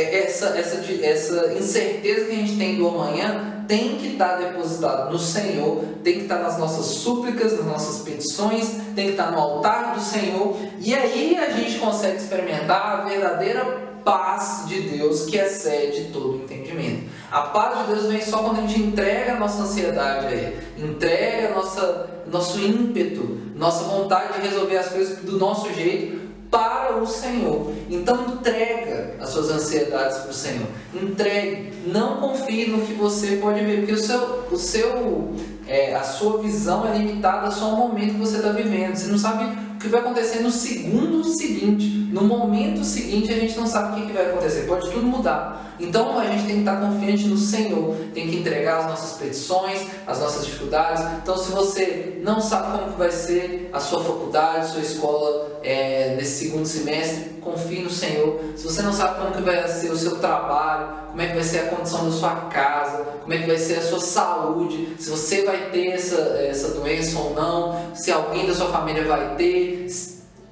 essa, 0.00 0.58
essa, 0.58 0.84
essa 1.02 1.52
incerteza 1.54 2.26
que 2.26 2.32
a 2.32 2.36
gente 2.36 2.56
tem 2.56 2.76
do 2.76 2.88
amanhã 2.88 3.54
tem 3.66 3.96
que 3.96 4.08
estar 4.08 4.36
depositado 4.36 5.10
no 5.10 5.18
Senhor, 5.18 5.84
tem 6.02 6.14
que 6.14 6.22
estar 6.22 6.38
nas 6.38 6.58
nossas 6.58 6.86
súplicas, 6.86 7.56
nas 7.56 7.66
nossas 7.66 8.02
petições, 8.02 8.76
tem 8.94 9.06
que 9.06 9.12
estar 9.12 9.30
no 9.30 9.38
altar 9.38 9.94
do 9.94 10.00
Senhor, 10.00 10.56
e 10.80 10.94
aí 10.94 11.36
a 11.36 11.50
gente 11.50 11.78
consegue 11.78 12.16
experimentar 12.16 13.00
a 13.00 13.04
verdadeira 13.04 13.94
paz 14.04 14.64
de 14.66 14.82
Deus 14.82 15.24
que 15.24 15.38
excede 15.38 16.10
todo 16.12 16.36
entendimento. 16.36 17.08
A 17.30 17.42
paz 17.42 17.78
de 17.78 17.94
Deus 17.94 18.06
vem 18.06 18.20
só 18.20 18.38
quando 18.38 18.58
a 18.58 18.60
gente 18.66 18.80
entrega 18.80 19.32
a 19.32 19.36
nossa 19.38 19.62
ansiedade 19.62 20.26
a 20.26 20.30
Ele, 20.30 20.58
entrega 20.76 21.54
nossa, 21.54 22.10
nosso 22.30 22.60
ímpeto, 22.60 23.40
nossa 23.56 23.84
vontade 23.84 24.34
de 24.34 24.46
resolver 24.46 24.76
as 24.76 24.88
coisas 24.88 25.18
do 25.20 25.38
nosso 25.38 25.72
jeito 25.72 26.23
para 26.54 26.96
o 27.02 27.04
Senhor. 27.04 27.72
Então 27.90 28.26
entrega 28.28 29.16
as 29.18 29.30
suas 29.30 29.50
ansiedades 29.50 30.18
para 30.18 30.30
o 30.30 30.34
Senhor. 30.34 30.68
Entregue. 30.94 31.72
Não 31.84 32.18
confie 32.18 32.68
no 32.68 32.86
que 32.86 32.92
você 32.92 33.38
pode 33.38 33.64
ver, 33.64 33.78
porque 33.78 33.92
o 33.94 33.98
seu, 33.98 34.44
o 34.52 34.56
seu, 34.56 35.34
é, 35.66 35.96
a 35.96 36.04
sua 36.04 36.40
visão 36.40 36.86
é 36.86 36.96
limitada 36.96 37.50
só 37.50 37.72
ao 37.72 37.76
momento 37.76 38.12
que 38.12 38.20
você 38.20 38.36
está 38.36 38.50
vivendo. 38.50 38.94
Você 38.94 39.10
não 39.10 39.18
sabe 39.18 39.52
o 39.74 39.78
que 39.80 39.88
vai 39.88 40.00
acontecer 40.00 40.42
no 40.42 40.50
segundo 40.50 41.24
seguinte. 41.24 42.03
No 42.14 42.22
momento 42.22 42.84
seguinte 42.84 43.32
a 43.32 43.36
gente 43.36 43.58
não 43.58 43.66
sabe 43.66 43.90
o 43.90 43.94
que, 44.00 44.06
que 44.06 44.12
vai 44.12 44.26
acontecer. 44.26 44.68
Pode 44.68 44.88
tudo 44.88 45.04
mudar. 45.04 45.74
Então 45.80 46.16
a 46.16 46.26
gente 46.26 46.44
tem 46.44 46.54
que 46.54 46.60
estar 46.60 46.76
confiante 46.76 47.26
no 47.26 47.36
Senhor, 47.36 47.96
tem 48.14 48.30
que 48.30 48.36
entregar 48.36 48.78
as 48.78 48.86
nossas 48.86 49.18
petições, 49.18 49.84
as 50.06 50.20
nossas 50.20 50.46
dificuldades. 50.46 51.02
Então, 51.20 51.36
se 51.36 51.50
você 51.50 52.20
não 52.22 52.40
sabe 52.40 52.78
como 52.78 52.96
vai 52.96 53.10
ser 53.10 53.68
a 53.72 53.80
sua 53.80 54.04
faculdade, 54.04 54.70
sua 54.70 54.82
escola 54.82 55.58
é, 55.64 56.14
nesse 56.14 56.44
segundo 56.44 56.64
semestre, 56.66 57.30
confie 57.40 57.82
no 57.82 57.90
Senhor. 57.90 58.38
Se 58.54 58.62
você 58.62 58.80
não 58.82 58.92
sabe 58.92 59.20
como 59.20 59.32
que 59.34 59.42
vai 59.42 59.66
ser 59.66 59.90
o 59.90 59.96
seu 59.96 60.14
trabalho, 60.20 60.94
como 61.08 61.20
é 61.20 61.26
que 61.26 61.34
vai 61.34 61.42
ser 61.42 61.58
a 61.62 61.66
condição 61.70 62.04
da 62.04 62.12
sua 62.12 62.36
casa, 62.42 62.98
como 63.22 63.34
é 63.34 63.38
que 63.38 63.46
vai 63.48 63.58
ser 63.58 63.78
a 63.78 63.82
sua 63.82 63.98
saúde, 63.98 64.94
se 65.00 65.10
você 65.10 65.44
vai 65.44 65.70
ter 65.72 65.88
essa, 65.88 66.20
essa 66.38 66.68
doença 66.74 67.18
ou 67.18 67.34
não, 67.34 67.92
se 67.92 68.12
alguém 68.12 68.46
da 68.46 68.54
sua 68.54 68.68
família 68.68 69.04
vai 69.04 69.34
ter, 69.34 69.88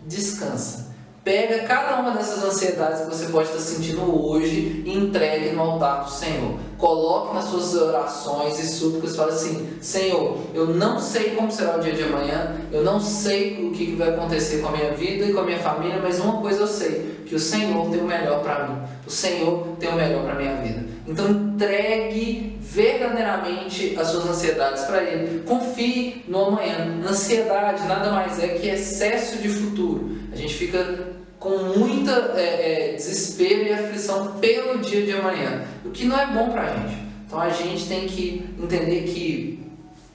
descansa 0.09 0.82
Pega 1.24 1.61
cada 1.68 2.00
uma 2.00 2.11
dessas 2.11 2.42
ansiedades 2.42 3.02
que 3.02 3.11
você 3.11 3.26
pode 3.26 3.46
estar 3.46 3.61
sentindo 3.61 4.02
hoje 4.26 4.82
e 4.85 4.92
entregue 4.92 5.50
no 5.50 5.62
altar 5.62 6.02
do 6.02 6.11
Senhor. 6.11 6.56
Coloque 6.76 7.32
nas 7.32 7.44
suas 7.44 7.74
orações 7.76 8.58
e 8.58 8.66
súplicas, 8.66 9.14
fala 9.14 9.30
assim: 9.30 9.68
Senhor, 9.80 10.38
eu 10.52 10.66
não 10.66 10.98
sei 10.98 11.30
como 11.37 11.52
será 11.52 11.76
o 11.76 11.80
dia 11.80 11.92
de 11.92 12.02
amanhã, 12.02 12.56
eu 12.72 12.82
não 12.82 12.98
sei 12.98 13.64
o 13.64 13.70
que 13.70 13.94
vai 13.94 14.08
acontecer 14.08 14.61
com 14.61 14.68
a 14.68 14.72
minha 14.72 14.94
vida 14.94 15.26
e 15.26 15.32
com 15.32 15.38
a 15.38 15.44
minha 15.44 15.61
família, 15.61 16.00
mas 16.02 16.18
uma 16.18 16.40
coisa 16.40 16.62
eu 16.62 16.66
sei: 16.66 17.22
que 17.24 17.37
o 17.37 17.38
Senhor 17.38 17.88
tem 17.88 18.00
o 18.00 18.04
melhor 18.04 18.42
para 18.42 18.66
mim, 18.66 18.82
o 19.06 19.11
Senhor 19.11 19.68
tem 19.78 19.90
o 19.90 19.94
melhor 19.94 20.24
para 20.24 20.32
a 20.32 20.37
minha 20.37 20.56
vida. 20.56 20.85
Então 21.06 21.30
entregue 21.30 22.52
verdadeiramente 22.72 23.94
as 23.98 24.08
suas 24.08 24.26
ansiedades 24.26 24.85
para 24.85 25.02
Ele. 25.02 25.42
Confie 25.44 26.24
no 26.26 26.46
amanhã. 26.46 27.00
Ansiedade 27.06 27.87
nada 27.87 28.11
mais 28.11 28.42
é 28.42 28.48
que 28.48 28.68
excesso 28.68 29.38
de 29.38 29.48
futuro. 29.48 30.16
A 30.32 30.37
gente 30.37 30.54
fica 30.54 31.12
com 31.38 31.58
muita 31.76 32.35
é, 32.37 32.90
é, 32.90 32.92
desespero 32.94 33.64
e 33.64 33.72
aflição 33.72 34.35
pelo 34.38 34.78
dia 34.78 35.02
de 35.02 35.12
amanhã, 35.12 35.64
o 35.85 35.90
que 35.90 36.04
não 36.04 36.18
é 36.18 36.26
bom 36.28 36.50
para 36.50 36.62
a 36.62 36.76
gente. 36.76 36.96
Então 37.26 37.40
a 37.40 37.50
gente 37.50 37.88
tem 37.88 38.06
que 38.06 38.48
entender 38.62 39.02
que 39.02 39.61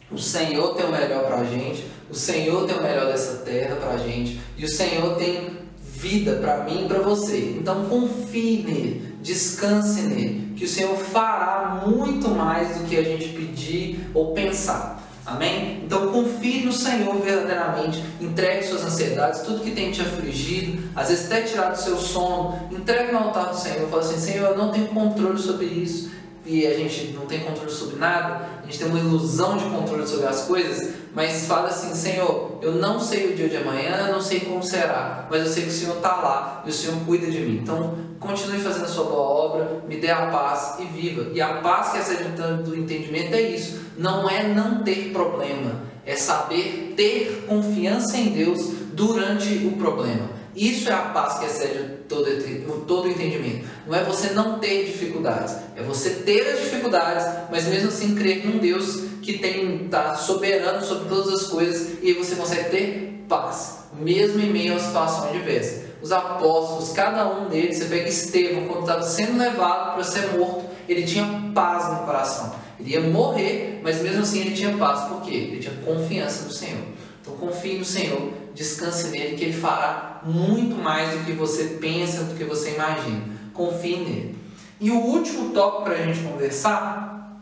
o 0.09 0.17
Senhor 0.17 0.75
tem 0.75 0.85
o 0.85 0.91
melhor 0.91 1.25
para 1.25 1.39
a 1.39 1.43
gente, 1.43 1.85
o 2.09 2.15
Senhor 2.15 2.65
tem 2.65 2.77
o 2.77 2.81
melhor 2.81 3.07
dessa 3.07 3.39
terra 3.43 3.75
para 3.75 3.91
a 3.91 3.97
gente, 3.97 4.39
e 4.57 4.63
o 4.63 4.69
Senhor 4.69 5.17
tem 5.17 5.57
vida 5.81 6.37
para 6.37 6.63
mim 6.63 6.85
e 6.85 6.87
para 6.87 6.99
você. 6.99 7.57
Então 7.59 7.85
confie 7.89 8.63
nele, 8.63 9.15
descanse 9.27 10.01
nele, 10.03 10.53
que 10.55 10.63
o 10.63 10.67
Senhor 10.67 10.95
fará 10.95 11.83
muito 11.85 12.29
mais 12.29 12.77
do 12.77 12.85
que 12.85 12.95
a 12.95 13.03
gente 13.03 13.27
pedir 13.29 14.09
ou 14.13 14.33
pensar. 14.33 15.03
Amém? 15.25 15.81
Então 15.83 16.09
confie 16.09 16.63
no 16.63 16.71
Senhor 16.71 17.13
verdadeiramente, 17.19 18.01
entregue 18.21 18.65
suas 18.65 18.85
ansiedades, 18.85 19.41
tudo 19.41 19.59
que 19.59 19.71
tem 19.71 19.91
te 19.91 20.01
afligido, 20.01 20.89
às 20.95 21.09
vezes 21.09 21.25
até 21.25 21.41
tirado 21.41 21.73
do 21.73 21.81
seu 21.81 21.97
sono, 21.97 22.57
entregue 22.71 23.11
no 23.11 23.19
altar 23.19 23.49
do 23.49 23.57
Senhor, 23.57 23.89
fala 23.89 24.01
assim, 24.01 24.17
Senhor, 24.17 24.51
eu 24.51 24.57
não 24.57 24.71
tenho 24.71 24.87
controle 24.87 25.37
sobre 25.37 25.65
isso, 25.65 26.09
e 26.47 26.65
a 26.65 26.73
gente 26.73 27.13
não 27.13 27.25
tem 27.25 27.41
controle 27.41 27.69
sobre 27.69 27.97
nada, 27.97 28.47
a 28.61 28.65
gente 28.65 28.79
tem 28.79 28.87
uma 28.87 28.99
ilusão 28.99 29.57
de 29.57 29.65
controle 29.65 30.07
sobre 30.07 30.27
as 30.27 30.45
coisas, 30.45 30.93
mas 31.13 31.45
fala 31.45 31.67
assim, 31.67 31.93
Senhor, 31.93 32.59
eu 32.61 32.73
não 32.73 32.99
sei 32.99 33.33
o 33.33 33.35
dia 33.35 33.49
de 33.49 33.57
amanhã, 33.57 34.09
não 34.11 34.21
sei 34.21 34.39
como 34.39 34.63
será, 34.63 35.27
mas 35.29 35.41
eu 35.45 35.51
sei 35.51 35.63
que 35.63 35.69
o 35.69 35.73
Senhor 35.73 35.97
está 35.97 36.15
lá 36.15 36.63
e 36.65 36.69
o 36.69 36.73
Senhor 36.73 36.95
cuida 37.05 37.29
de 37.29 37.39
mim. 37.39 37.59
Então, 37.61 37.95
continue 38.19 38.59
fazendo 38.59 38.85
a 38.85 38.87
sua 38.87 39.03
boa 39.05 39.21
obra, 39.21 39.83
me 39.87 39.97
dê 39.97 40.09
a 40.09 40.27
paz 40.27 40.77
e 40.79 40.85
viva. 40.85 41.29
E 41.33 41.41
a 41.41 41.55
paz 41.55 41.89
que 41.89 41.97
excede 41.97 42.23
do 42.63 42.77
entendimento 42.77 43.33
é 43.33 43.41
isso, 43.41 43.79
não 43.97 44.29
é 44.29 44.47
não 44.47 44.83
ter 44.83 45.11
problema, 45.11 45.81
é 46.05 46.15
saber 46.15 46.93
ter 46.95 47.45
confiança 47.47 48.17
em 48.17 48.29
Deus 48.29 48.71
durante 48.93 49.67
o 49.67 49.71
problema. 49.73 50.37
Isso 50.57 50.89
é 50.89 50.93
a 50.93 51.01
paz 51.09 51.37
que 51.37 51.45
excede 51.45 51.97
todo, 52.09 52.85
todo 52.87 53.07
entendimento. 53.07 53.67
Não 53.85 53.95
é 53.95 54.03
você 54.03 54.31
não 54.31 54.57
ter 54.57 54.85
dificuldades, 54.85 55.55
é 55.75 55.83
você 55.83 56.09
ter 56.09 56.41
as 56.49 56.59
dificuldades, 56.61 57.25
mas 57.51 57.67
mesmo 57.67 57.89
assim 57.89 58.15
crer 58.15 58.43
num 58.43 58.57
Deus 58.57 59.03
que 59.21 59.33
está 59.33 60.15
soberano 60.15 60.83
sobre 60.83 61.09
todas 61.09 61.41
as 61.41 61.47
coisas 61.47 61.97
e 62.01 62.13
você 62.13 62.35
consegue 62.35 62.69
ter 62.69 63.25
paz, 63.29 63.79
mesmo 63.99 64.41
em 64.41 64.49
meio 64.49 64.75
a 64.75 64.79
situações 64.79 65.35
adversas. 65.35 65.85
Os 66.01 66.11
apóstolos, 66.11 66.91
cada 66.91 67.27
um 67.27 67.49
deles, 67.49 67.77
você 67.77 67.85
pega 67.85 68.07
Estevão, 68.07 68.67
quando 68.67 68.81
estava 68.81 69.03
sendo 69.03 69.37
levado 69.37 69.95
para 69.95 70.03
ser 70.03 70.37
morto, 70.37 70.65
ele 70.87 71.03
tinha 71.03 71.51
paz 71.53 71.91
no 71.91 72.05
coração. 72.05 72.55
Ele 72.79 72.91
ia 72.91 73.01
morrer, 73.01 73.79
mas 73.83 74.01
mesmo 74.01 74.21
assim 74.21 74.41
ele 74.41 74.55
tinha 74.55 74.75
paz. 74.77 75.09
Por 75.09 75.21
quê? 75.21 75.35
Ele 75.35 75.59
tinha 75.59 75.73
confiança 75.83 76.45
no 76.45 76.51
Senhor. 76.51 76.83
Então 77.21 77.35
confie 77.35 77.77
no 77.77 77.83
Senhor, 77.83 78.31
descanse 78.57 79.09
nele, 79.09 79.37
que 79.37 79.45
ele 79.45 79.53
fará 79.53 80.21
muito 80.25 80.75
mais 80.75 81.11
do 81.11 81.25
que 81.25 81.31
você 81.31 81.77
pensa, 81.79 82.23
do 82.23 82.35
que 82.35 82.43
você 82.43 82.73
imagina. 82.73 83.23
Confie 83.53 83.97
nele. 83.97 84.37
E 84.81 84.89
o 84.89 84.97
último 84.97 85.51
tópico 85.51 85.83
para 85.83 85.93
a 85.93 86.03
gente 86.03 86.19
conversar, 86.21 87.39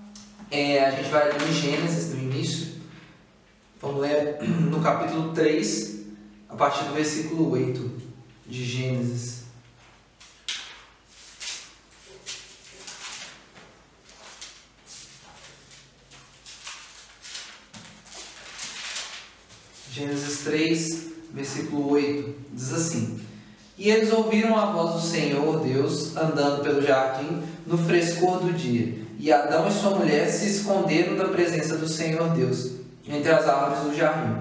é, 0.51 0.83
a 0.83 0.91
gente 0.91 1.09
vai 1.09 1.31
ler 1.31 1.53
Gênesis 1.53 2.13
no 2.13 2.21
início. 2.21 2.75
Vamos 3.81 4.01
ler 4.01 4.39
no 4.43 4.81
capítulo 4.81 5.33
3, 5.33 6.01
a 6.49 6.55
partir 6.55 6.83
do 6.83 6.93
versículo 6.93 7.49
8 7.51 7.91
de 8.45 8.65
Gênesis. 8.65 9.34
Gênesis 19.95 20.39
3, 20.43 21.03
versículo 21.33 21.91
8, 21.91 22.35
diz 22.51 22.73
assim: 22.73 23.17
E 23.77 23.89
eles 23.89 24.11
ouviram 24.11 24.57
a 24.57 24.65
voz 24.65 24.95
do 24.95 25.07
Senhor 25.07 25.61
Deus 25.61 26.17
andando 26.17 26.61
pelo 26.61 26.81
jardim 26.81 27.41
no 27.65 27.77
frescor 27.77 28.39
do 28.39 28.51
dia, 28.51 28.93
e 29.17 29.31
Adão 29.31 29.69
e 29.69 29.71
sua 29.71 29.91
mulher 29.91 30.27
se 30.27 30.49
esconderam 30.49 31.15
da 31.15 31.29
presença 31.29 31.77
do 31.77 31.87
Senhor 31.87 32.27
Deus 32.31 32.71
entre 33.07 33.31
as 33.31 33.47
árvores 33.47 33.89
do 33.89 33.97
jardim. 33.97 34.35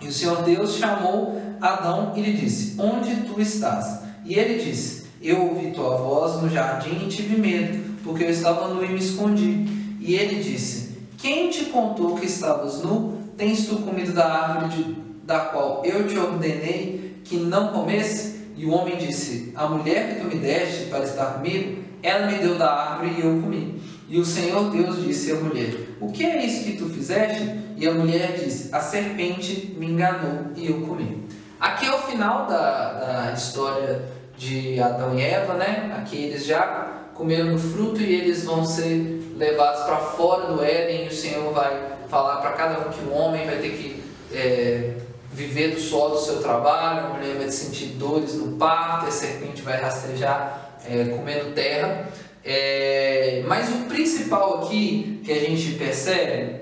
E 0.00 0.06
o 0.06 0.12
Senhor 0.12 0.40
Deus 0.44 0.76
chamou 0.76 1.42
Adão 1.60 2.12
e 2.14 2.20
lhe 2.20 2.34
disse: 2.34 2.80
Onde 2.80 3.22
tu 3.22 3.40
estás? 3.40 4.02
E 4.24 4.38
ele 4.38 4.64
disse: 4.64 5.06
Eu 5.20 5.48
ouvi 5.48 5.72
tua 5.72 5.96
voz 5.96 6.40
no 6.40 6.48
jardim 6.48 7.06
e 7.06 7.08
tive 7.08 7.36
medo, 7.36 7.98
porque 8.04 8.22
eu 8.22 8.30
estava 8.30 8.72
nu 8.72 8.84
e 8.84 8.88
me 8.88 9.00
escondi. 9.00 9.66
E 9.98 10.14
ele 10.14 10.40
disse: 10.40 10.96
Quem 11.18 11.50
te 11.50 11.64
contou 11.64 12.14
que 12.14 12.26
estavas 12.26 12.84
nu? 12.84 13.19
Tens 13.40 13.66
tu 13.66 13.76
comido 13.76 14.12
da 14.12 14.26
árvore 14.26 14.68
de, 14.68 14.96
da 15.24 15.40
qual 15.40 15.82
eu 15.82 16.06
te 16.06 16.18
ordenei 16.18 17.22
que 17.24 17.38
não 17.38 17.68
comesse? 17.68 18.50
E 18.54 18.66
o 18.66 18.70
homem 18.70 18.98
disse: 18.98 19.50
A 19.56 19.66
mulher 19.66 20.10
que 20.10 20.20
tu 20.20 20.26
me 20.26 20.34
deste 20.34 20.90
para 20.90 21.04
estar 21.04 21.24
comigo, 21.24 21.82
ela 22.02 22.26
me 22.26 22.36
deu 22.36 22.58
da 22.58 22.70
árvore 22.70 23.14
e 23.16 23.20
eu 23.22 23.40
comi. 23.40 23.80
E 24.10 24.18
o 24.18 24.26
Senhor 24.26 24.70
Deus 24.70 25.02
disse 25.02 25.32
à 25.32 25.36
mulher: 25.36 25.74
O 25.98 26.12
que 26.12 26.22
é 26.22 26.44
isso 26.44 26.64
que 26.64 26.76
tu 26.76 26.90
fizeste? 26.90 27.50
E 27.78 27.88
a 27.88 27.92
mulher 27.92 28.36
disse: 28.38 28.68
A 28.74 28.80
serpente 28.80 29.74
me 29.78 29.86
enganou 29.86 30.48
e 30.54 30.70
eu 30.70 30.82
comi. 30.82 31.26
Aqui 31.58 31.86
é 31.86 31.94
o 31.94 31.98
final 31.98 32.46
da, 32.46 32.92
da 32.92 33.32
história 33.32 34.02
de 34.36 34.78
Adão 34.78 35.18
e 35.18 35.22
Eva, 35.22 35.54
né? 35.54 35.96
Aqui 35.96 36.24
eles 36.24 36.44
já 36.44 37.08
comeram 37.14 37.52
do 37.52 37.58
fruto 37.58 38.02
e 38.02 38.14
eles 38.14 38.44
vão 38.44 38.66
ser 38.66 39.32
levados 39.34 39.80
para 39.84 39.96
fora 39.96 40.52
do 40.52 40.62
Éden 40.62 41.06
e 41.06 41.08
o 41.08 41.14
Senhor 41.14 41.50
vai 41.54 41.99
falar 42.10 42.36
para 42.36 42.52
cada 42.52 42.80
um 42.80 42.90
que 42.90 43.04
o 43.04 43.12
homem 43.12 43.46
vai 43.46 43.56
ter 43.58 43.70
que 43.70 44.02
é, 44.34 44.96
viver 45.32 45.74
do 45.74 45.80
suor 45.80 46.10
do 46.10 46.18
seu 46.18 46.42
trabalho, 46.42 47.06
a 47.06 47.08
mulher 47.10 47.36
vai 47.36 47.50
sentir 47.50 47.86
dores 47.96 48.34
no 48.34 48.56
parto, 48.56 49.06
a 49.06 49.10
serpente 49.10 49.62
vai 49.62 49.80
rastejar 49.80 50.72
é, 50.84 51.04
comendo 51.04 51.52
terra. 51.52 52.08
É, 52.44 53.44
mas 53.46 53.68
o 53.68 53.84
principal 53.84 54.64
aqui 54.64 55.20
que 55.24 55.32
a 55.32 55.38
gente 55.38 55.74
percebe 55.74 56.60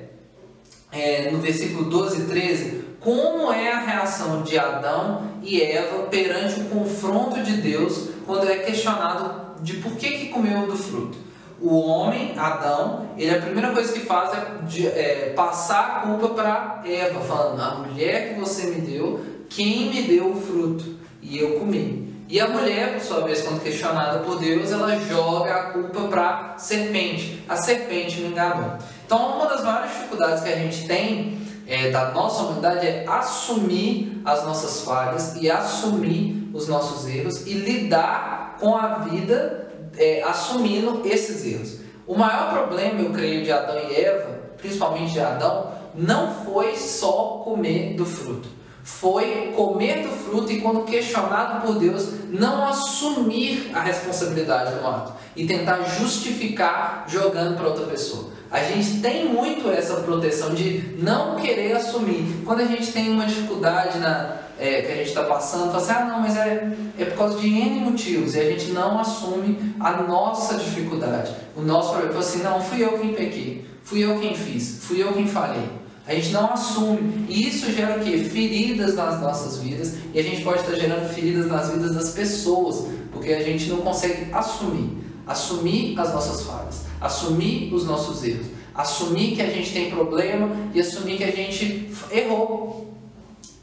é, 0.93 1.31
no 1.31 1.39
versículo 1.39 1.89
12 1.89 2.23
e 2.23 2.25
13, 2.27 2.85
como 3.01 3.53
é 3.53 3.73
a 3.73 3.79
reação 3.79 4.43
de 4.43 4.59
Adão 4.59 5.23
e 5.43 5.63
Eva 5.63 6.05
perante 6.05 6.61
o 6.61 6.65
confronto 6.65 7.43
de 7.43 7.53
Deus 7.59 8.09
quando 8.27 8.51
é 8.51 8.59
questionado 8.59 9.63
de 9.63 9.75
por 9.75 9.93
que, 9.93 10.11
que 10.11 10.29
comeu 10.29 10.67
do 10.67 10.77
fruto. 10.77 11.28
O 11.61 11.81
homem, 11.81 12.39
Adão, 12.39 13.09
ele 13.17 13.37
a 13.37 13.41
primeira 13.41 13.73
coisa 13.73 13.93
que 13.93 14.01
faz 14.01 14.33
é, 14.33 14.63
de, 14.67 14.87
é 14.87 15.33
passar 15.35 15.81
a 15.81 16.01
culpa 16.07 16.29
para 16.29 16.83
Eva, 16.85 17.21
falando: 17.21 17.61
a 17.61 17.75
mulher 17.77 18.35
que 18.35 18.41
você 18.41 18.67
me 18.67 18.81
deu, 18.81 19.21
quem 19.49 19.91
me 19.91 20.03
deu 20.03 20.31
o 20.31 20.41
fruto 20.41 20.97
e 21.21 21.39
eu 21.39 21.59
comi. 21.59 22.09
E 22.29 22.39
a 22.41 22.49
mulher, 22.49 22.93
por 22.93 23.01
sua 23.01 23.21
vez, 23.23 23.41
quando 23.41 23.63
questionada 23.63 24.19
por 24.19 24.39
Deus, 24.39 24.71
ela 24.71 24.95
joga 25.01 25.55
a 25.55 25.63
culpa 25.73 26.03
para 26.09 26.55
a 26.55 26.59
serpente. 26.59 27.43
A 27.49 27.57
serpente 27.57 28.21
me 28.21 28.29
enganou. 28.29 28.77
Então, 29.07 29.37
uma 29.37 29.47
das 29.47 29.65
maiores 29.65 29.93
dificuldades 29.93 30.43
que 30.43 30.51
a 30.51 30.57
gente 30.57 30.87
tem 30.87 31.41
é, 31.67 31.91
da 31.91 32.11
nossa 32.11 32.43
humanidade 32.43 32.87
é 32.87 33.05
assumir 33.09 34.21
as 34.25 34.45
nossas 34.45 34.83
falhas 34.83 35.37
e 35.41 35.51
assumir 35.51 36.51
os 36.53 36.69
nossos 36.69 37.09
erros 37.09 37.47
e 37.47 37.55
lidar 37.55 38.57
com 38.61 38.77
a 38.77 38.99
vida 38.99 39.68
é, 39.97 40.23
assumindo 40.23 41.03
esses 41.05 41.45
erros. 41.45 41.79
O 42.07 42.17
maior 42.17 42.53
problema, 42.53 43.01
eu 43.01 43.11
creio, 43.11 43.45
de 43.45 43.53
Adão 43.53 43.79
e 43.91 43.95
Eva, 43.95 44.41
principalmente 44.57 45.13
de 45.13 45.21
Adão, 45.21 45.73
não 45.95 46.45
foi 46.45 46.77
só 46.77 47.43
comer 47.45 47.95
do 47.95 48.05
fruto. 48.05 48.49
Foi 48.83 49.53
comer 49.55 50.03
do 50.03 50.09
fruto 50.09 50.51
e, 50.51 50.61
quando 50.61 50.85
questionado 50.85 51.67
por 51.67 51.79
Deus, 51.79 52.09
não 52.31 52.67
assumir 52.67 53.71
a 53.75 53.81
responsabilidade 53.81 54.75
do 54.77 54.87
ato 54.87 55.13
e 55.37 55.47
tentar 55.47 55.83
justificar 55.85 57.05
jogando 57.07 57.57
para 57.57 57.69
outra 57.69 57.85
pessoa. 57.87 58.31
A 58.51 58.61
gente 58.63 59.01
tem 59.01 59.29
muito 59.29 59.71
essa 59.71 59.97
proteção 59.97 60.55
de 60.55 60.97
não 60.99 61.37
querer 61.37 61.73
assumir. 61.73 62.43
Quando 62.47 62.61
a 62.61 62.65
gente 62.65 62.91
tem 62.91 63.11
uma 63.11 63.27
dificuldade 63.27 63.99
na, 63.99 64.37
é, 64.59 64.83
que 64.83 64.93
a 64.93 64.97
gente 64.97 65.09
está 65.09 65.25
passando, 65.25 65.71
fala 65.71 65.77
assim, 65.79 65.93
ah 65.93 66.05
não, 66.05 66.21
mas 66.21 66.37
é, 66.37 66.73
é 66.99 67.05
por 67.05 67.19
causa 67.19 67.39
de 67.39 67.47
N 67.47 67.81
motivos, 67.81 68.35
e 68.35 68.41
a 68.41 68.45
gente 68.45 68.73
não 68.73 68.99
assume 68.99 69.75
a 69.79 70.03
nossa 70.03 70.57
dificuldade, 70.57 71.33
o 71.57 71.63
nosso 71.63 71.91
problema. 71.91 72.13
Fala 72.13 72.25
assim, 72.25 72.43
não, 72.43 72.61
fui 72.61 72.85
eu 72.85 72.99
quem 72.99 73.15
pequei, 73.15 73.65
fui 73.83 74.05
eu 74.05 74.19
quem 74.19 74.35
fiz, 74.35 74.81
fui 74.83 75.03
eu 75.03 75.13
quem 75.13 75.27
falei. 75.27 75.79
A 76.09 76.15
gente 76.15 76.31
não 76.31 76.51
assume. 76.55 77.27
E 77.29 77.47
isso 77.47 77.71
gera 77.71 78.01
o 78.01 78.03
quê? 78.03 78.17
Feridas 78.17 78.95
nas 78.95 79.21
nossas 79.21 79.59
vidas. 79.59 79.97
E 80.15 80.19
a 80.19 80.23
gente 80.23 80.43
pode 80.43 80.61
estar 80.61 80.75
gerando 80.75 81.07
feridas 81.13 81.47
nas 81.49 81.71
vidas 81.71 81.95
das 81.95 82.11
pessoas. 82.13 82.87
Porque 83.13 83.31
a 83.31 83.43
gente 83.43 83.69
não 83.69 83.83
consegue 83.83 84.33
assumir. 84.33 84.97
Assumir 85.27 86.01
as 86.01 86.15
nossas 86.15 86.47
falhas. 86.47 86.87
Assumir 86.99 87.75
os 87.75 87.85
nossos 87.85 88.25
erros. 88.25 88.47
Assumir 88.75 89.37
que 89.37 89.43
a 89.43 89.51
gente 89.51 89.71
tem 89.71 89.91
problema 89.91 90.51
e 90.73 90.81
assumir 90.81 91.19
que 91.19 91.25
a 91.25 91.31
gente 91.31 91.91
errou. 92.11 92.88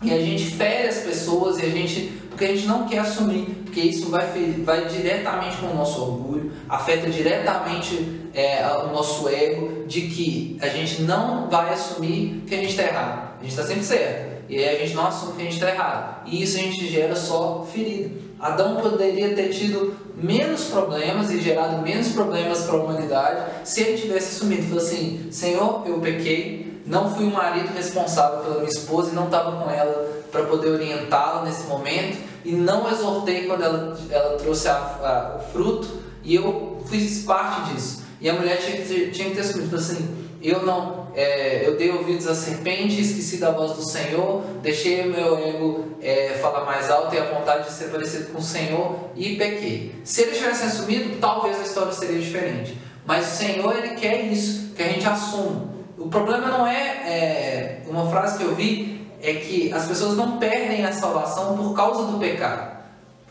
E 0.04 0.14
a 0.14 0.20
gente 0.20 0.46
fere 0.46 0.88
as 0.88 0.98
pessoas 0.98 1.58
e 1.60 1.66
a 1.66 1.70
gente. 1.70 2.14
Porque 2.30 2.46
a 2.46 2.48
gente 2.50 2.68
não 2.68 2.86
quer 2.86 3.00
assumir, 3.00 3.46
porque 3.64 3.80
isso 3.80 4.10
vai, 4.10 4.26
vai 4.66 4.86
diretamente 4.90 5.56
com 5.56 5.68
o 5.68 5.74
nosso 5.74 6.02
orgulho, 6.02 6.52
afeta 6.68 7.10
diretamente 7.10 8.28
é, 8.34 8.68
o 8.84 8.88
nosso 8.88 9.30
ego, 9.30 9.86
de 9.88 10.02
que 10.02 10.58
a 10.62 10.68
gente 10.68 11.04
não 11.04 11.50
vai 11.50 11.74
assumir 11.74 12.44
que 12.46 12.54
a 12.54 12.58
gente 12.58 12.72
está 12.72 12.84
errado. 12.84 13.38
A 13.40 13.42
gente 13.42 13.52
está 13.52 13.66
sempre 13.66 13.84
certo. 13.84 14.36
E 14.50 14.58
aí 14.58 14.76
a 14.76 14.80
gente 14.80 14.94
não 14.94 15.08
assume 15.08 15.34
que 15.34 15.42
a 15.42 15.46
gente 15.46 15.54
está 15.54 15.70
errado. 15.70 16.28
E 16.28 16.44
isso 16.44 16.58
a 16.58 16.62
gente 16.62 16.88
gera 16.90 17.16
só 17.16 17.66
ferida. 17.72 18.12
Adão 18.40 18.78
poderia 18.78 19.34
ter 19.34 19.50
tido 19.50 19.96
menos 20.16 20.66
problemas 20.66 21.32
e 21.32 21.42
gerado 21.42 21.82
menos 21.82 22.10
problemas 22.10 22.64
para 22.64 22.76
a 22.76 22.84
humanidade 22.84 23.52
se 23.64 23.82
ele 23.82 23.98
tivesse 23.98 24.36
assumido. 24.36 24.64
Falou 24.64 24.84
assim: 24.84 25.28
Senhor, 25.32 25.84
eu 25.88 26.00
pequei, 26.00 26.75
não 26.86 27.13
fui 27.13 27.26
o 27.26 27.32
marido 27.32 27.74
responsável 27.74 28.39
pela 28.39 28.56
minha 28.58 28.69
esposa 28.69 29.12
e 29.12 29.15
não 29.15 29.26
estava 29.26 29.63
com 29.63 29.69
ela 29.69 30.24
para 30.32 30.43
poder 30.43 30.69
orientá-la 30.69 31.43
nesse 31.43 31.63
momento 31.63 32.17
e 32.43 32.52
não 32.52 32.89
exortei 32.91 33.48
quando 33.48 33.63
ela, 33.63 33.98
ela 34.10 34.38
trouxe 34.38 34.67
a, 34.67 34.74
a, 34.74 35.38
o 35.38 35.52
fruto 35.52 35.88
e 36.24 36.36
eu 36.36 36.84
fiz 36.88 37.24
parte 37.24 37.74
disso. 37.74 38.04
E 38.21 38.30
a 38.30 38.34
mulher 38.34 38.58
tinha 38.58 38.78
que 38.78 38.88
ter, 38.88 39.12
tinha 39.12 39.30
que 39.30 39.36
ter 39.36 39.41
assumido, 39.41 39.76
assim, 39.76 40.26
eu 40.41 40.63
não, 40.63 41.08
é, 41.15 41.67
eu 41.67 41.76
dei 41.76 41.89
ouvidos 41.91 42.28
à 42.28 42.36
serpente, 42.36 43.02
esqueci 43.02 43.38
da 43.38 43.50
voz 43.50 43.71
do 43.74 43.84
Senhor, 43.84 44.43
deixei 44.62 45.08
o 45.08 45.12
meu 45.12 45.38
ego 45.38 45.86
é, 46.02 46.38
falar 46.39 46.65
mais 46.65 46.89
alto 46.91 47.15
e 47.15 47.17
a 47.17 47.26
vontade 47.26 47.67
de 47.67 47.74
ser 47.74 47.86
parecido 47.86 48.32
com 48.32 48.39
o 48.39 48.43
Senhor 48.43 49.10
e 49.15 49.36
pequei. 49.36 49.95
Se 50.04 50.21
ele 50.21 50.32
tivesse 50.32 50.65
assumido, 50.65 51.17
talvez 51.19 51.60
a 51.60 51.63
história 51.63 51.91
seria 51.91 52.19
diferente. 52.19 52.78
Mas 53.06 53.34
o 53.34 53.36
Senhor, 53.38 53.76
ele 53.76 53.95
quer 53.95 54.26
isso, 54.26 54.74
que 54.76 54.84
a 54.84 54.88
gente 54.88 55.08
assuma. 55.08 55.75
O 56.06 56.08
problema 56.08 56.50
não 56.50 56.68
é, 56.68 56.84
é, 57.08 57.82
uma 57.88 58.08
frase 58.12 58.38
que 58.38 58.44
eu 58.44 58.54
vi 58.54 59.10
é 59.24 59.34
que 59.34 59.74
as 59.74 59.88
pessoas 59.88 60.15
não 60.15 60.38
perdem 60.38 60.86
a 60.86 60.91
salvação 60.91 61.58
por 61.58 61.74
causa 61.74 62.04
do 62.12 62.20
pecado. 62.20 62.76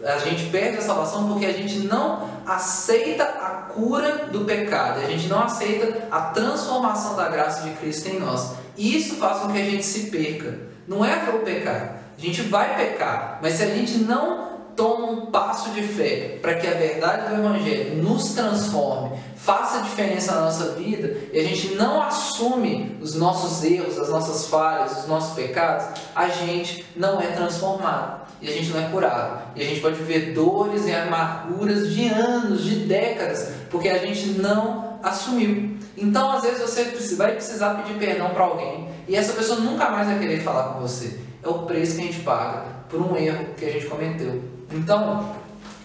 A 0.05 0.19
gente 0.19 0.47
perde 0.47 0.79
a 0.79 0.81
salvação 0.81 1.29
porque 1.29 1.47
a 1.47 1.53
gente 1.53 1.79
não 1.87 2.29
aceita 2.45 3.23
a 3.23 3.71
cura 3.73 4.27
do 4.27 4.41
pecado, 4.41 4.99
a 4.99 5.09
gente 5.09 5.29
não 5.29 5.45
aceita 5.45 6.09
a 6.11 6.21
transformação 6.21 7.15
da 7.15 7.29
graça 7.29 7.63
de 7.63 7.77
Cristo 7.77 8.09
em 8.09 8.19
nós. 8.19 8.55
E 8.77 8.97
isso 8.97 9.15
faz 9.19 9.39
com 9.39 9.53
que 9.53 9.63
a 9.63 9.65
gente 9.65 9.85
se 9.85 10.11
perca. 10.11 10.59
Não 10.89 11.05
é 11.05 11.31
o 11.33 11.45
pecado. 11.45 11.95
A 12.19 12.21
gente 12.21 12.43
vai 12.43 12.77
pecar, 12.77 13.39
mas 13.41 13.55
se 13.55 13.63
a 13.63 13.67
gente 13.67 13.99
não 13.99 14.54
toma 14.77 15.07
um 15.07 15.27
passo 15.27 15.71
de 15.71 15.83
fé 15.83 16.39
para 16.41 16.55
que 16.55 16.67
a 16.67 16.73
verdade 16.73 17.29
do 17.29 17.41
Evangelho 17.41 18.03
nos 18.03 18.35
transforme, 18.35 19.17
faça 19.37 19.83
diferença 19.83 20.35
na 20.35 20.43
nossa 20.43 20.73
vida 20.73 21.17
e 21.33 21.39
a 21.39 21.43
gente 21.43 21.75
não 21.75 22.03
assume 22.03 22.97
os 23.01 23.15
nossos 23.15 23.63
erros, 23.65 23.99
as 23.99 24.09
nossas 24.09 24.47
falhas, 24.49 25.01
os 25.01 25.07
nossos 25.07 25.35
pecados, 25.35 25.87
a 26.15 26.29
gente 26.29 26.85
não 26.97 27.21
é 27.21 27.27
transformado 27.29 28.23
e 28.41 28.49
a 28.49 28.53
gente 28.53 28.71
não 28.71 28.81
é 28.81 28.89
curado. 28.89 29.43
E 29.57 29.63
a 29.63 29.65
gente 29.65 29.81
pode 29.81 29.97
viver 29.97 30.33
dores 30.33 30.87
e 30.87 30.93
amarguras 30.93 31.93
de 31.93 32.09
anos, 32.09 32.65
de 32.65 32.77
décadas, 32.87 33.53
porque 33.71 33.89
a 33.89 33.99
gente 33.99 34.29
não 34.41 34.99
assumiu. 35.03 35.77
Então, 35.97 36.33
às 36.33 36.43
vezes, 36.43 36.61
você 36.61 37.15
vai 37.15 37.33
precisar 37.33 37.75
pedir 37.75 37.99
perdão 37.99 38.31
para 38.31 38.45
alguém 38.45 38.89
e 39.07 39.15
essa 39.15 39.33
pessoa 39.35 39.61
nunca 39.61 39.91
mais 39.91 40.09
vai 40.09 40.19
querer 40.19 40.41
falar 40.41 40.75
com 40.75 40.81
você. 40.81 41.19
É 41.43 41.49
o 41.49 41.61
preço 41.61 41.97
que 41.97 42.03
a 42.03 42.05
gente 42.05 42.21
paga 42.21 42.65
por 42.89 43.01
um 43.01 43.17
erro 43.17 43.47
que 43.57 43.65
a 43.65 43.71
gente 43.71 43.87
cometeu. 43.87 44.54
Então, 44.73 45.37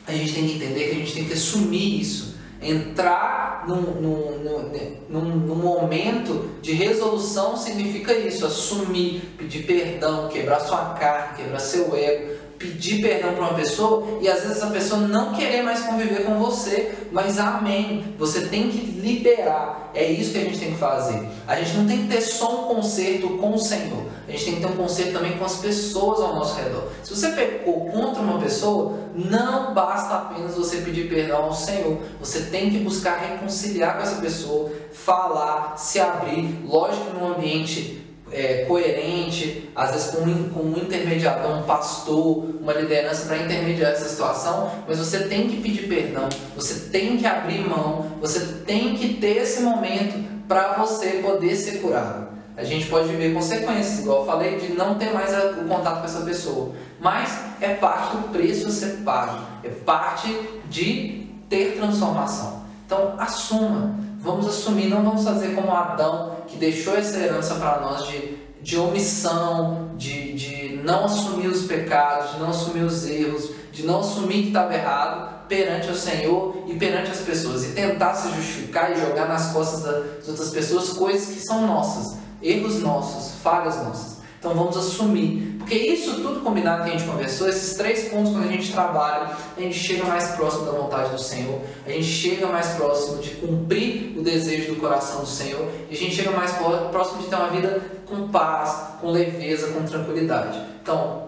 a 0.07 0.11
gente 0.11 0.33
tem 0.33 0.47
que 0.47 0.55
entender 0.55 0.85
que 0.85 0.91
a 0.91 0.99
gente 0.99 1.13
tem 1.13 1.25
que 1.25 1.33
assumir 1.33 2.01
isso. 2.01 2.35
Entrar 2.61 3.63
num, 3.67 3.81
num, 3.81 4.69
num, 5.09 5.21
num, 5.21 5.55
momento 5.55 6.49
de 6.61 6.73
resolução 6.73 7.55
significa 7.55 8.13
isso, 8.13 8.45
assumir, 8.45 9.21
pedir 9.37 9.63
perdão, 9.65 10.27
quebrar 10.27 10.59
sua 10.59 10.93
carne, 10.95 11.37
quebrar 11.37 11.59
seu 11.59 11.95
ego, 11.95 12.38
pedir 12.59 13.01
perdão 13.01 13.33
para 13.33 13.45
uma 13.45 13.53
pessoa 13.53 14.19
e 14.21 14.27
às 14.27 14.43
vezes 14.43 14.61
a 14.61 14.67
pessoa 14.67 14.99
não 14.99 15.33
querer 15.33 15.63
mais 15.63 15.79
conviver 15.79 16.25
com 16.25 16.37
você, 16.37 16.93
mas 17.09 17.39
amém. 17.39 18.13
Você 18.19 18.41
tem 18.47 18.69
que 18.69 18.77
liberar. 18.77 19.91
É 19.95 20.05
isso 20.05 20.33
que 20.33 20.39
a 20.39 20.41
gente 20.41 20.59
tem 20.59 20.71
que 20.73 20.77
fazer. 20.77 21.25
A 21.47 21.55
gente 21.55 21.77
não 21.77 21.87
tem 21.87 21.99
que 21.99 22.07
ter 22.09 22.21
só 22.21 22.61
um 22.61 22.75
conserto 22.75 23.29
com 23.37 23.53
o 23.55 23.57
Senhor. 23.57 24.03
A 24.27 24.31
gente 24.31 24.45
tem 24.45 24.55
que 24.55 24.61
ter 24.61 24.67
um 24.67 24.75
conserto 24.75 25.13
também 25.13 25.37
com 25.37 25.45
as 25.45 25.55
pessoas 25.55 26.19
ao 26.19 26.35
nosso 26.35 26.55
redor. 26.61 26.89
Se 27.01 27.15
você 27.15 27.29
pecou 27.29 27.89
contra 27.89 28.21
uma 28.21 28.39
pessoa, 28.39 28.99
não 29.15 29.73
basta 29.73 30.15
apenas 30.15 30.55
você 30.55 30.77
pedir 30.77 31.09
perdão 31.09 31.45
ao 31.45 31.53
Senhor. 31.53 31.97
Você 32.19 32.41
tem 32.41 32.69
que 32.69 32.79
buscar 32.79 33.17
reconciliar 33.17 33.95
com 33.95 34.03
essa 34.03 34.21
pessoa, 34.21 34.69
falar, 34.91 35.77
se 35.77 35.99
abrir. 35.99 36.59
Lógico 36.65 37.17
num 37.17 37.33
ambiente 37.33 38.08
é, 38.31 38.65
coerente, 38.65 39.69
às 39.75 39.91
vezes 39.91 40.11
com 40.11 40.21
um, 40.21 40.49
com 40.49 40.59
um 40.61 40.77
intermediador, 40.77 41.59
um 41.59 41.63
pastor, 41.63 42.45
uma 42.61 42.73
liderança 42.73 43.25
para 43.25 43.37
intermediar 43.37 43.91
essa 43.91 44.07
situação, 44.07 44.71
mas 44.87 44.97
você 44.97 45.19
tem 45.23 45.47
que 45.47 45.57
pedir 45.57 45.87
perdão, 45.87 46.29
você 46.55 46.89
tem 46.89 47.17
que 47.17 47.25
abrir 47.25 47.67
mão, 47.67 48.05
você 48.21 48.39
tem 48.65 48.95
que 48.95 49.15
ter 49.15 49.37
esse 49.37 49.61
momento 49.61 50.23
para 50.47 50.73
você 50.73 51.21
poder 51.23 51.55
ser 51.55 51.79
curado. 51.79 52.29
A 52.57 52.63
gente 52.65 52.87
pode 52.87 53.07
viver 53.07 53.33
consequências, 53.33 53.99
igual 53.99 54.19
eu 54.19 54.25
falei, 54.25 54.57
de 54.57 54.73
não 54.73 54.95
ter 54.95 55.13
mais 55.13 55.31
o 55.57 55.63
contato 55.63 55.99
com 55.99 56.05
essa 56.05 56.21
pessoa. 56.21 56.73
Mas 56.99 57.39
é 57.61 57.75
parte 57.75 58.17
do 58.17 58.29
preço 58.33 58.67
a 58.67 58.69
ser 58.69 58.97
pago, 59.05 59.45
é 59.63 59.69
parte 59.69 60.27
de 60.69 61.25
ter 61.47 61.77
transformação. 61.77 62.63
Então, 62.85 63.15
assuma. 63.17 63.95
Vamos 64.21 64.47
assumir, 64.47 64.87
não 64.89 65.01
vamos 65.01 65.23
fazer 65.23 65.55
como 65.55 65.71
Adão, 65.71 66.35
que 66.45 66.57
deixou 66.57 66.95
essa 66.95 67.17
herança 67.17 67.55
para 67.55 67.79
nós 67.79 68.05
de, 68.05 68.37
de 68.61 68.77
omissão, 68.77 69.91
de, 69.95 70.33
de 70.33 70.81
não 70.83 71.05
assumir 71.05 71.47
os 71.47 71.63
pecados, 71.63 72.33
de 72.33 72.39
não 72.39 72.49
assumir 72.49 72.83
os 72.83 73.07
erros, 73.07 73.49
de 73.71 73.85
não 73.85 74.01
assumir 74.01 74.41
que 74.41 74.47
estava 74.49 74.73
errado 74.73 75.47
perante 75.47 75.89
o 75.89 75.95
Senhor 75.95 76.65
e 76.67 76.75
perante 76.75 77.11
as 77.11 77.19
pessoas 77.19 77.63
e 77.65 77.71
tentar 77.71 78.13
se 78.13 78.29
justificar 78.35 78.91
e 78.91 78.99
jogar 78.99 79.27
nas 79.27 79.53
costas 79.53 79.83
das 79.83 80.27
outras 80.27 80.49
pessoas 80.49 80.89
coisas 80.89 81.33
que 81.33 81.39
são 81.39 81.65
nossas, 81.65 82.17
erros 82.41 82.81
nossos, 82.81 83.39
falhas 83.41 83.77
nossas. 83.77 84.18
Então 84.39 84.55
vamos 84.55 84.77
assumir, 84.77 85.57
porque 85.59 85.75
isso 85.75 86.21
tudo 86.21 86.39
combinado 86.39 86.85
que 86.85 86.89
a 86.91 86.93
gente 86.93 87.03
conversou, 87.03 87.49
esses 87.49 87.75
três 87.75 88.07
pontos 88.07 88.31
quando 88.31 88.45
a 88.45 88.51
gente 88.51 88.71
trabalha, 88.71 89.35
a 89.57 89.59
gente 89.59 89.77
chega 89.77 90.05
mais 90.05 90.29
próximo 90.29 90.65
da 90.65 90.71
vontade 90.71 91.11
do 91.11 91.19
Senhor, 91.19 91.59
a 91.85 91.89
gente 91.89 92.05
chega 92.05 92.47
mais 92.47 92.67
próximo 92.69 93.21
de 93.21 93.31
cumprir 93.31 94.17
o 94.17 94.23
desejo 94.23 94.73
do 94.73 94.79
coração 94.79 95.19
do 95.19 95.27
Senhor, 95.27 95.67
e 95.89 95.93
a 95.93 95.97
gente 95.97 96.15
chega 96.15 96.31
mais 96.31 96.53
próximo 96.53 97.21
de 97.21 97.27
ter 97.27 97.35
uma 97.35 97.49
vida 97.49 97.81
com 98.05 98.29
paz, 98.29 98.97
com 99.01 99.11
leveza, 99.11 99.73
com 99.73 99.83
tranquilidade. 99.83 100.57
Então, 100.81 101.27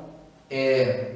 é, 0.50 1.16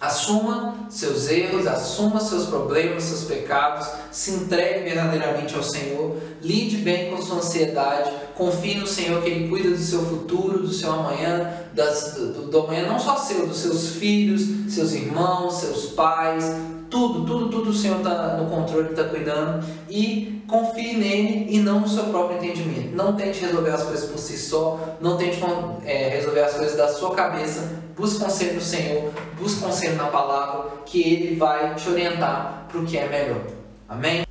Assuma 0.00 0.86
seus 0.88 1.28
erros, 1.28 1.66
assuma 1.66 2.20
seus 2.20 2.46
problemas, 2.46 3.02
seus 3.02 3.24
pecados, 3.24 3.88
se 4.12 4.30
entregue 4.30 4.84
verdadeiramente 4.84 5.56
ao 5.56 5.62
Senhor, 5.62 6.16
lide 6.40 6.76
bem 6.76 7.10
com 7.10 7.20
sua 7.20 7.38
ansiedade, 7.38 8.12
confie 8.36 8.76
no 8.76 8.86
Senhor 8.86 9.20
que 9.20 9.28
Ele 9.28 9.48
cuida 9.48 9.70
do 9.70 9.78
seu 9.78 10.00
futuro, 10.02 10.60
do 10.60 10.72
seu 10.72 10.92
amanhã, 10.92 11.52
das, 11.74 12.14
do, 12.14 12.46
do 12.46 12.60
amanhã 12.60 12.86
não 12.86 12.98
só 12.98 13.16
seu, 13.16 13.48
dos 13.48 13.58
seus 13.58 13.96
filhos, 13.96 14.72
seus 14.72 14.92
irmãos, 14.92 15.54
seus 15.54 15.86
pais, 15.86 16.44
tudo, 16.88 17.26
tudo, 17.26 17.50
tudo 17.50 17.70
o 17.70 17.74
Senhor 17.74 17.98
está 17.98 18.36
no 18.36 18.48
controle, 18.48 18.90
está 18.90 19.04
cuidando 19.04 19.66
e 19.90 20.42
confie 20.46 20.96
nele 20.96 21.46
e 21.50 21.58
não 21.58 21.80
no 21.80 21.88
seu 21.88 22.04
próprio 22.04 22.38
entendimento. 22.38 22.94
Não 22.94 23.14
tente 23.14 23.40
resolver 23.40 23.70
as 23.70 23.82
coisas 23.82 24.08
por 24.08 24.18
si 24.18 24.38
só, 24.38 24.96
não 25.00 25.16
tente 25.16 25.38
é, 25.84 26.08
resolver 26.08 26.40
as 26.40 26.54
coisas 26.54 26.76
da 26.76 26.88
sua 26.88 27.14
cabeça. 27.14 27.87
Busque 27.98 28.20
conselho 28.20 28.54
no 28.54 28.60
Senhor, 28.60 29.12
busque 29.36 29.60
conselho 29.60 29.96
na 29.96 30.06
palavra, 30.06 30.70
que 30.86 31.02
Ele 31.02 31.34
vai 31.34 31.74
te 31.74 31.88
orientar 31.88 32.66
para 32.68 32.80
o 32.80 32.86
que 32.86 32.96
é 32.96 33.08
melhor. 33.08 33.40
Amém? 33.88 34.24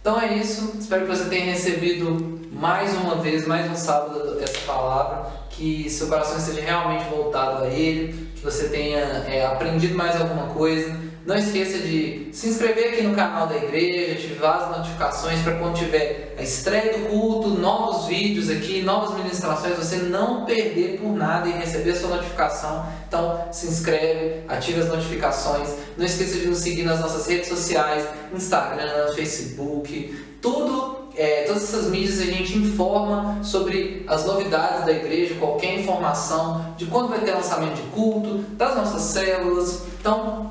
Então 0.00 0.20
é 0.20 0.34
isso. 0.34 0.76
Espero 0.78 1.06
que 1.06 1.16
você 1.16 1.24
tenha 1.24 1.46
recebido 1.46 2.40
mais 2.52 2.94
uma 2.94 3.16
vez, 3.16 3.48
mais 3.48 3.68
um 3.68 3.74
sábado, 3.74 4.38
essa 4.40 4.60
palavra. 4.60 5.28
Que 5.50 5.90
seu 5.90 6.06
coração 6.06 6.38
esteja 6.38 6.60
realmente 6.60 7.04
voltado 7.10 7.64
a 7.64 7.66
Ele, 7.68 8.30
que 8.36 8.42
você 8.42 8.68
tenha 8.68 9.00
é, 9.00 9.44
aprendido 9.44 9.96
mais 9.96 10.18
alguma 10.18 10.46
coisa 10.54 11.09
não 11.26 11.36
esqueça 11.36 11.78
de 11.78 12.28
se 12.32 12.48
inscrever 12.48 12.94
aqui 12.94 13.02
no 13.02 13.14
canal 13.14 13.46
da 13.46 13.56
igreja, 13.56 14.12
ativar 14.12 14.62
as 14.62 14.78
notificações 14.78 15.40
para 15.42 15.56
quando 15.56 15.76
tiver 15.76 16.34
a 16.38 16.42
estreia 16.42 16.98
do 16.98 17.08
culto, 17.08 17.50
novos 17.50 18.06
vídeos 18.06 18.48
aqui, 18.48 18.82
novas 18.82 19.16
ministrações, 19.16 19.76
você 19.76 19.96
não 19.96 20.44
perder 20.44 20.98
por 20.98 21.12
nada 21.12 21.48
e 21.48 21.52
receber 21.52 21.90
a 21.90 21.96
sua 21.96 22.16
notificação. 22.16 22.86
Então 23.06 23.48
se 23.52 23.66
inscreve, 23.66 24.44
ative 24.48 24.80
as 24.80 24.88
notificações. 24.88 25.74
Não 25.96 26.06
esqueça 26.06 26.38
de 26.38 26.46
nos 26.46 26.58
seguir 26.58 26.84
nas 26.84 27.00
nossas 27.00 27.26
redes 27.26 27.48
sociais, 27.48 28.04
Instagram, 28.34 29.12
Facebook, 29.14 30.14
tudo 30.40 31.00
é, 31.16 31.44
todas 31.44 31.64
essas 31.64 31.90
mídias 31.90 32.20
a 32.20 32.24
gente 32.24 32.56
informa 32.56 33.42
sobre 33.42 34.04
as 34.06 34.24
novidades 34.24 34.84
da 34.86 34.92
igreja, 34.92 35.34
qualquer 35.34 35.78
informação 35.78 36.74
de 36.76 36.86
quando 36.86 37.08
vai 37.08 37.20
ter 37.20 37.32
lançamento 37.32 37.74
de 37.74 37.82
culto, 37.90 38.38
das 38.54 38.76
nossas 38.76 39.02
células. 39.02 39.82
Então, 40.00 40.50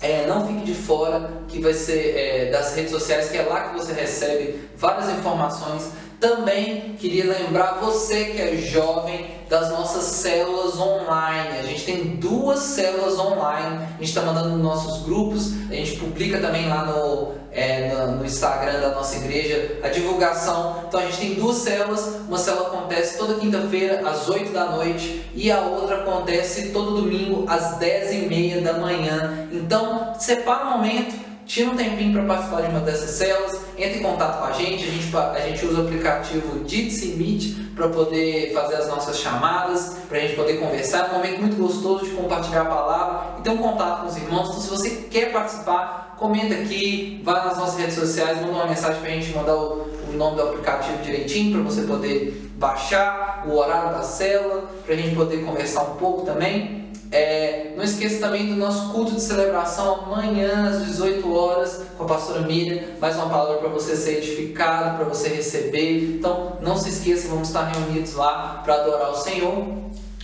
é, 0.00 0.26
não 0.26 0.46
fique 0.46 0.64
de 0.64 0.74
fora, 0.74 1.30
que 1.48 1.60
vai 1.60 1.74
ser 1.74 2.16
é, 2.16 2.50
das 2.50 2.74
redes 2.74 2.92
sociais, 2.92 3.30
que 3.30 3.36
é 3.36 3.42
lá 3.42 3.70
que 3.70 3.78
você 3.78 3.92
recebe 3.92 4.68
várias 4.76 5.10
informações. 5.10 5.90
Também 6.20 6.96
queria 6.98 7.24
lembrar 7.24 7.78
você 7.80 8.26
que 8.26 8.40
é 8.40 8.56
jovem 8.56 9.37
das 9.48 9.70
nossas 9.70 10.04
células 10.04 10.78
online. 10.78 11.58
A 11.58 11.62
gente 11.62 11.84
tem 11.84 12.04
duas 12.16 12.58
células 12.58 13.18
online. 13.18 13.84
A 13.84 13.98
gente 13.98 14.08
está 14.08 14.22
mandando 14.22 14.50
nos 14.50 14.62
nossos 14.62 15.04
grupos. 15.04 15.52
A 15.70 15.74
gente 15.74 15.96
publica 15.96 16.38
também 16.38 16.68
lá 16.68 16.84
no, 16.84 17.32
é, 17.50 17.88
no, 18.06 18.24
Instagram 18.24 18.80
da 18.80 18.90
nossa 18.90 19.16
igreja 19.16 19.78
a 19.82 19.88
divulgação. 19.88 20.84
Então 20.86 21.00
a 21.00 21.04
gente 21.04 21.18
tem 21.18 21.34
duas 21.34 21.56
células. 21.56 22.16
Uma 22.28 22.38
célula 22.38 22.68
acontece 22.68 23.18
toda 23.18 23.34
quinta-feira 23.34 24.08
às 24.08 24.28
8 24.28 24.52
da 24.52 24.66
noite 24.66 25.24
e 25.34 25.50
a 25.50 25.60
outra 25.60 26.02
acontece 26.02 26.68
todo 26.70 27.00
domingo 27.00 27.44
às 27.48 27.78
10 27.78 28.12
e 28.12 28.16
meia 28.26 28.60
da 28.60 28.74
manhã. 28.74 29.48
Então 29.50 30.14
separa 30.18 30.66
um 30.66 30.70
momento 30.72 31.27
tira 31.48 31.70
um 31.70 31.76
tempinho 31.76 32.12
para 32.12 32.24
participar 32.24 32.60
de 32.60 32.68
uma 32.68 32.80
dessas 32.80 33.10
células, 33.10 33.58
entre 33.78 34.00
em 34.00 34.02
contato 34.02 34.38
com 34.38 34.44
a 34.44 34.52
gente, 34.52 34.84
a 34.84 34.90
gente, 34.90 35.16
a 35.16 35.40
gente 35.40 35.64
usa 35.64 35.80
o 35.80 35.84
aplicativo 35.86 36.68
Jitsi 36.68 37.14
Meet 37.16 37.74
para 37.74 37.88
poder 37.88 38.52
fazer 38.52 38.76
as 38.76 38.88
nossas 38.88 39.18
chamadas, 39.18 39.96
para 40.08 40.18
a 40.18 40.20
gente 40.20 40.36
poder 40.36 40.58
conversar, 40.58 41.06
é 41.06 41.10
um 41.10 41.14
momento 41.14 41.40
muito 41.40 41.56
gostoso 41.56 42.04
de 42.04 42.10
compartilhar 42.10 42.62
a 42.62 42.64
palavra 42.66 43.38
e 43.38 43.42
ter 43.42 43.50
um 43.50 43.56
contato 43.56 44.02
com 44.02 44.08
os 44.08 44.16
irmãos, 44.16 44.48
então 44.48 44.60
se 44.60 44.68
você 44.68 44.90
quer 45.10 45.32
participar, 45.32 46.16
comenta 46.18 46.54
aqui, 46.54 47.22
vá 47.24 47.44
nas 47.46 47.56
nossas 47.56 47.78
redes 47.78 47.94
sociais, 47.94 48.38
manda 48.42 48.52
uma 48.52 48.66
mensagem 48.66 49.00
para 49.00 49.10
a 49.10 49.14
gente 49.14 49.34
mandar 49.34 49.56
o, 49.56 49.88
o 50.08 50.16
nome 50.16 50.36
do 50.36 50.42
aplicativo 50.42 50.98
direitinho 51.02 51.54
para 51.54 51.70
você 51.70 51.82
poder 51.82 52.50
baixar 52.56 53.44
o 53.48 53.56
horário 53.56 53.96
da 53.96 54.02
célula, 54.02 54.68
para 54.84 54.94
a 54.94 54.96
gente 54.96 55.14
poder 55.14 55.44
conversar 55.44 55.82
um 55.82 55.96
pouco 55.96 56.26
também. 56.26 56.88
É, 57.10 57.72
não 57.74 57.82
esqueça 57.82 58.20
também 58.20 58.48
do 58.48 58.56
nosso 58.56 58.92
culto 58.92 59.12
de 59.14 59.22
celebração 59.22 60.04
amanhã 60.04 60.68
às 60.68 60.84
18 60.84 61.32
horas 61.34 61.84
com 61.96 62.04
a 62.04 62.06
pastora 62.06 62.42
Miriam. 62.42 62.82
Mais 63.00 63.16
uma 63.16 63.28
palavra 63.30 63.58
para 63.58 63.68
você 63.68 63.96
ser 63.96 64.18
edificado, 64.18 64.96
para 64.96 65.06
você 65.06 65.28
receber. 65.28 66.16
Então 66.16 66.58
não 66.60 66.76
se 66.76 66.90
esqueça, 66.90 67.28
vamos 67.28 67.48
estar 67.48 67.64
reunidos 67.64 68.14
lá 68.14 68.60
para 68.62 68.74
adorar 68.74 69.10
o 69.10 69.14
Senhor. 69.14 69.66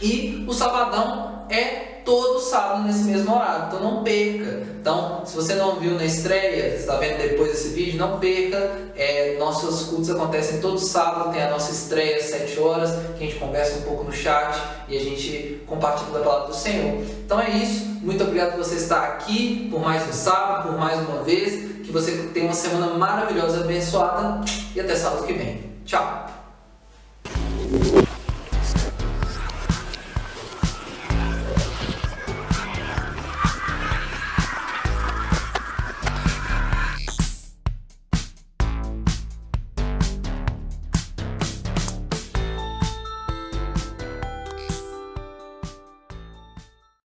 E 0.02 0.44
o 0.46 0.52
sabadão 0.52 1.46
é 1.48 1.93
todo 2.04 2.38
sábado 2.40 2.82
nesse 2.84 3.04
mesmo 3.04 3.34
horário, 3.34 3.66
então 3.66 3.80
não 3.80 4.02
perca. 4.02 4.62
Então, 4.80 5.22
se 5.24 5.34
você 5.34 5.54
não 5.54 5.76
viu 5.76 5.94
na 5.94 6.04
estreia, 6.04 6.74
está 6.74 6.96
vendo 6.96 7.18
depois 7.18 7.52
desse 7.52 7.68
vídeo, 7.70 7.98
não 7.98 8.18
perca. 8.18 8.70
É, 8.94 9.36
nossos 9.38 9.88
cultos 9.88 10.10
acontecem 10.10 10.60
todo 10.60 10.78
sábado, 10.78 11.32
tem 11.32 11.42
a 11.42 11.50
nossa 11.50 11.72
estreia 11.72 12.18
às 12.18 12.24
7 12.24 12.60
horas, 12.60 12.90
que 13.16 13.24
a 13.24 13.26
gente 13.26 13.38
conversa 13.38 13.78
um 13.78 13.82
pouco 13.82 14.04
no 14.04 14.12
chat 14.12 14.60
e 14.88 14.96
a 14.96 15.00
gente 15.00 15.62
compartilha 15.66 16.18
a 16.18 16.22
palavra 16.22 16.48
do 16.48 16.54
Senhor. 16.54 17.02
Então 17.24 17.40
é 17.40 17.50
isso, 17.50 17.84
muito 18.02 18.22
obrigado 18.22 18.52
por 18.52 18.64
você 18.64 18.74
estar 18.74 19.02
aqui 19.02 19.68
por 19.70 19.80
mais 19.80 20.06
um 20.06 20.12
sábado, 20.12 20.68
por 20.68 20.78
mais 20.78 21.00
uma 21.08 21.22
vez. 21.22 21.72
Que 21.84 21.92
você 21.92 22.12
tenha 22.32 22.46
uma 22.46 22.54
semana 22.54 22.94
maravilhosa, 22.94 23.60
abençoada 23.60 24.44
e 24.74 24.80
até 24.80 24.94
sábado 24.96 25.26
que 25.26 25.32
vem. 25.32 25.72
Tchau! 25.84 26.26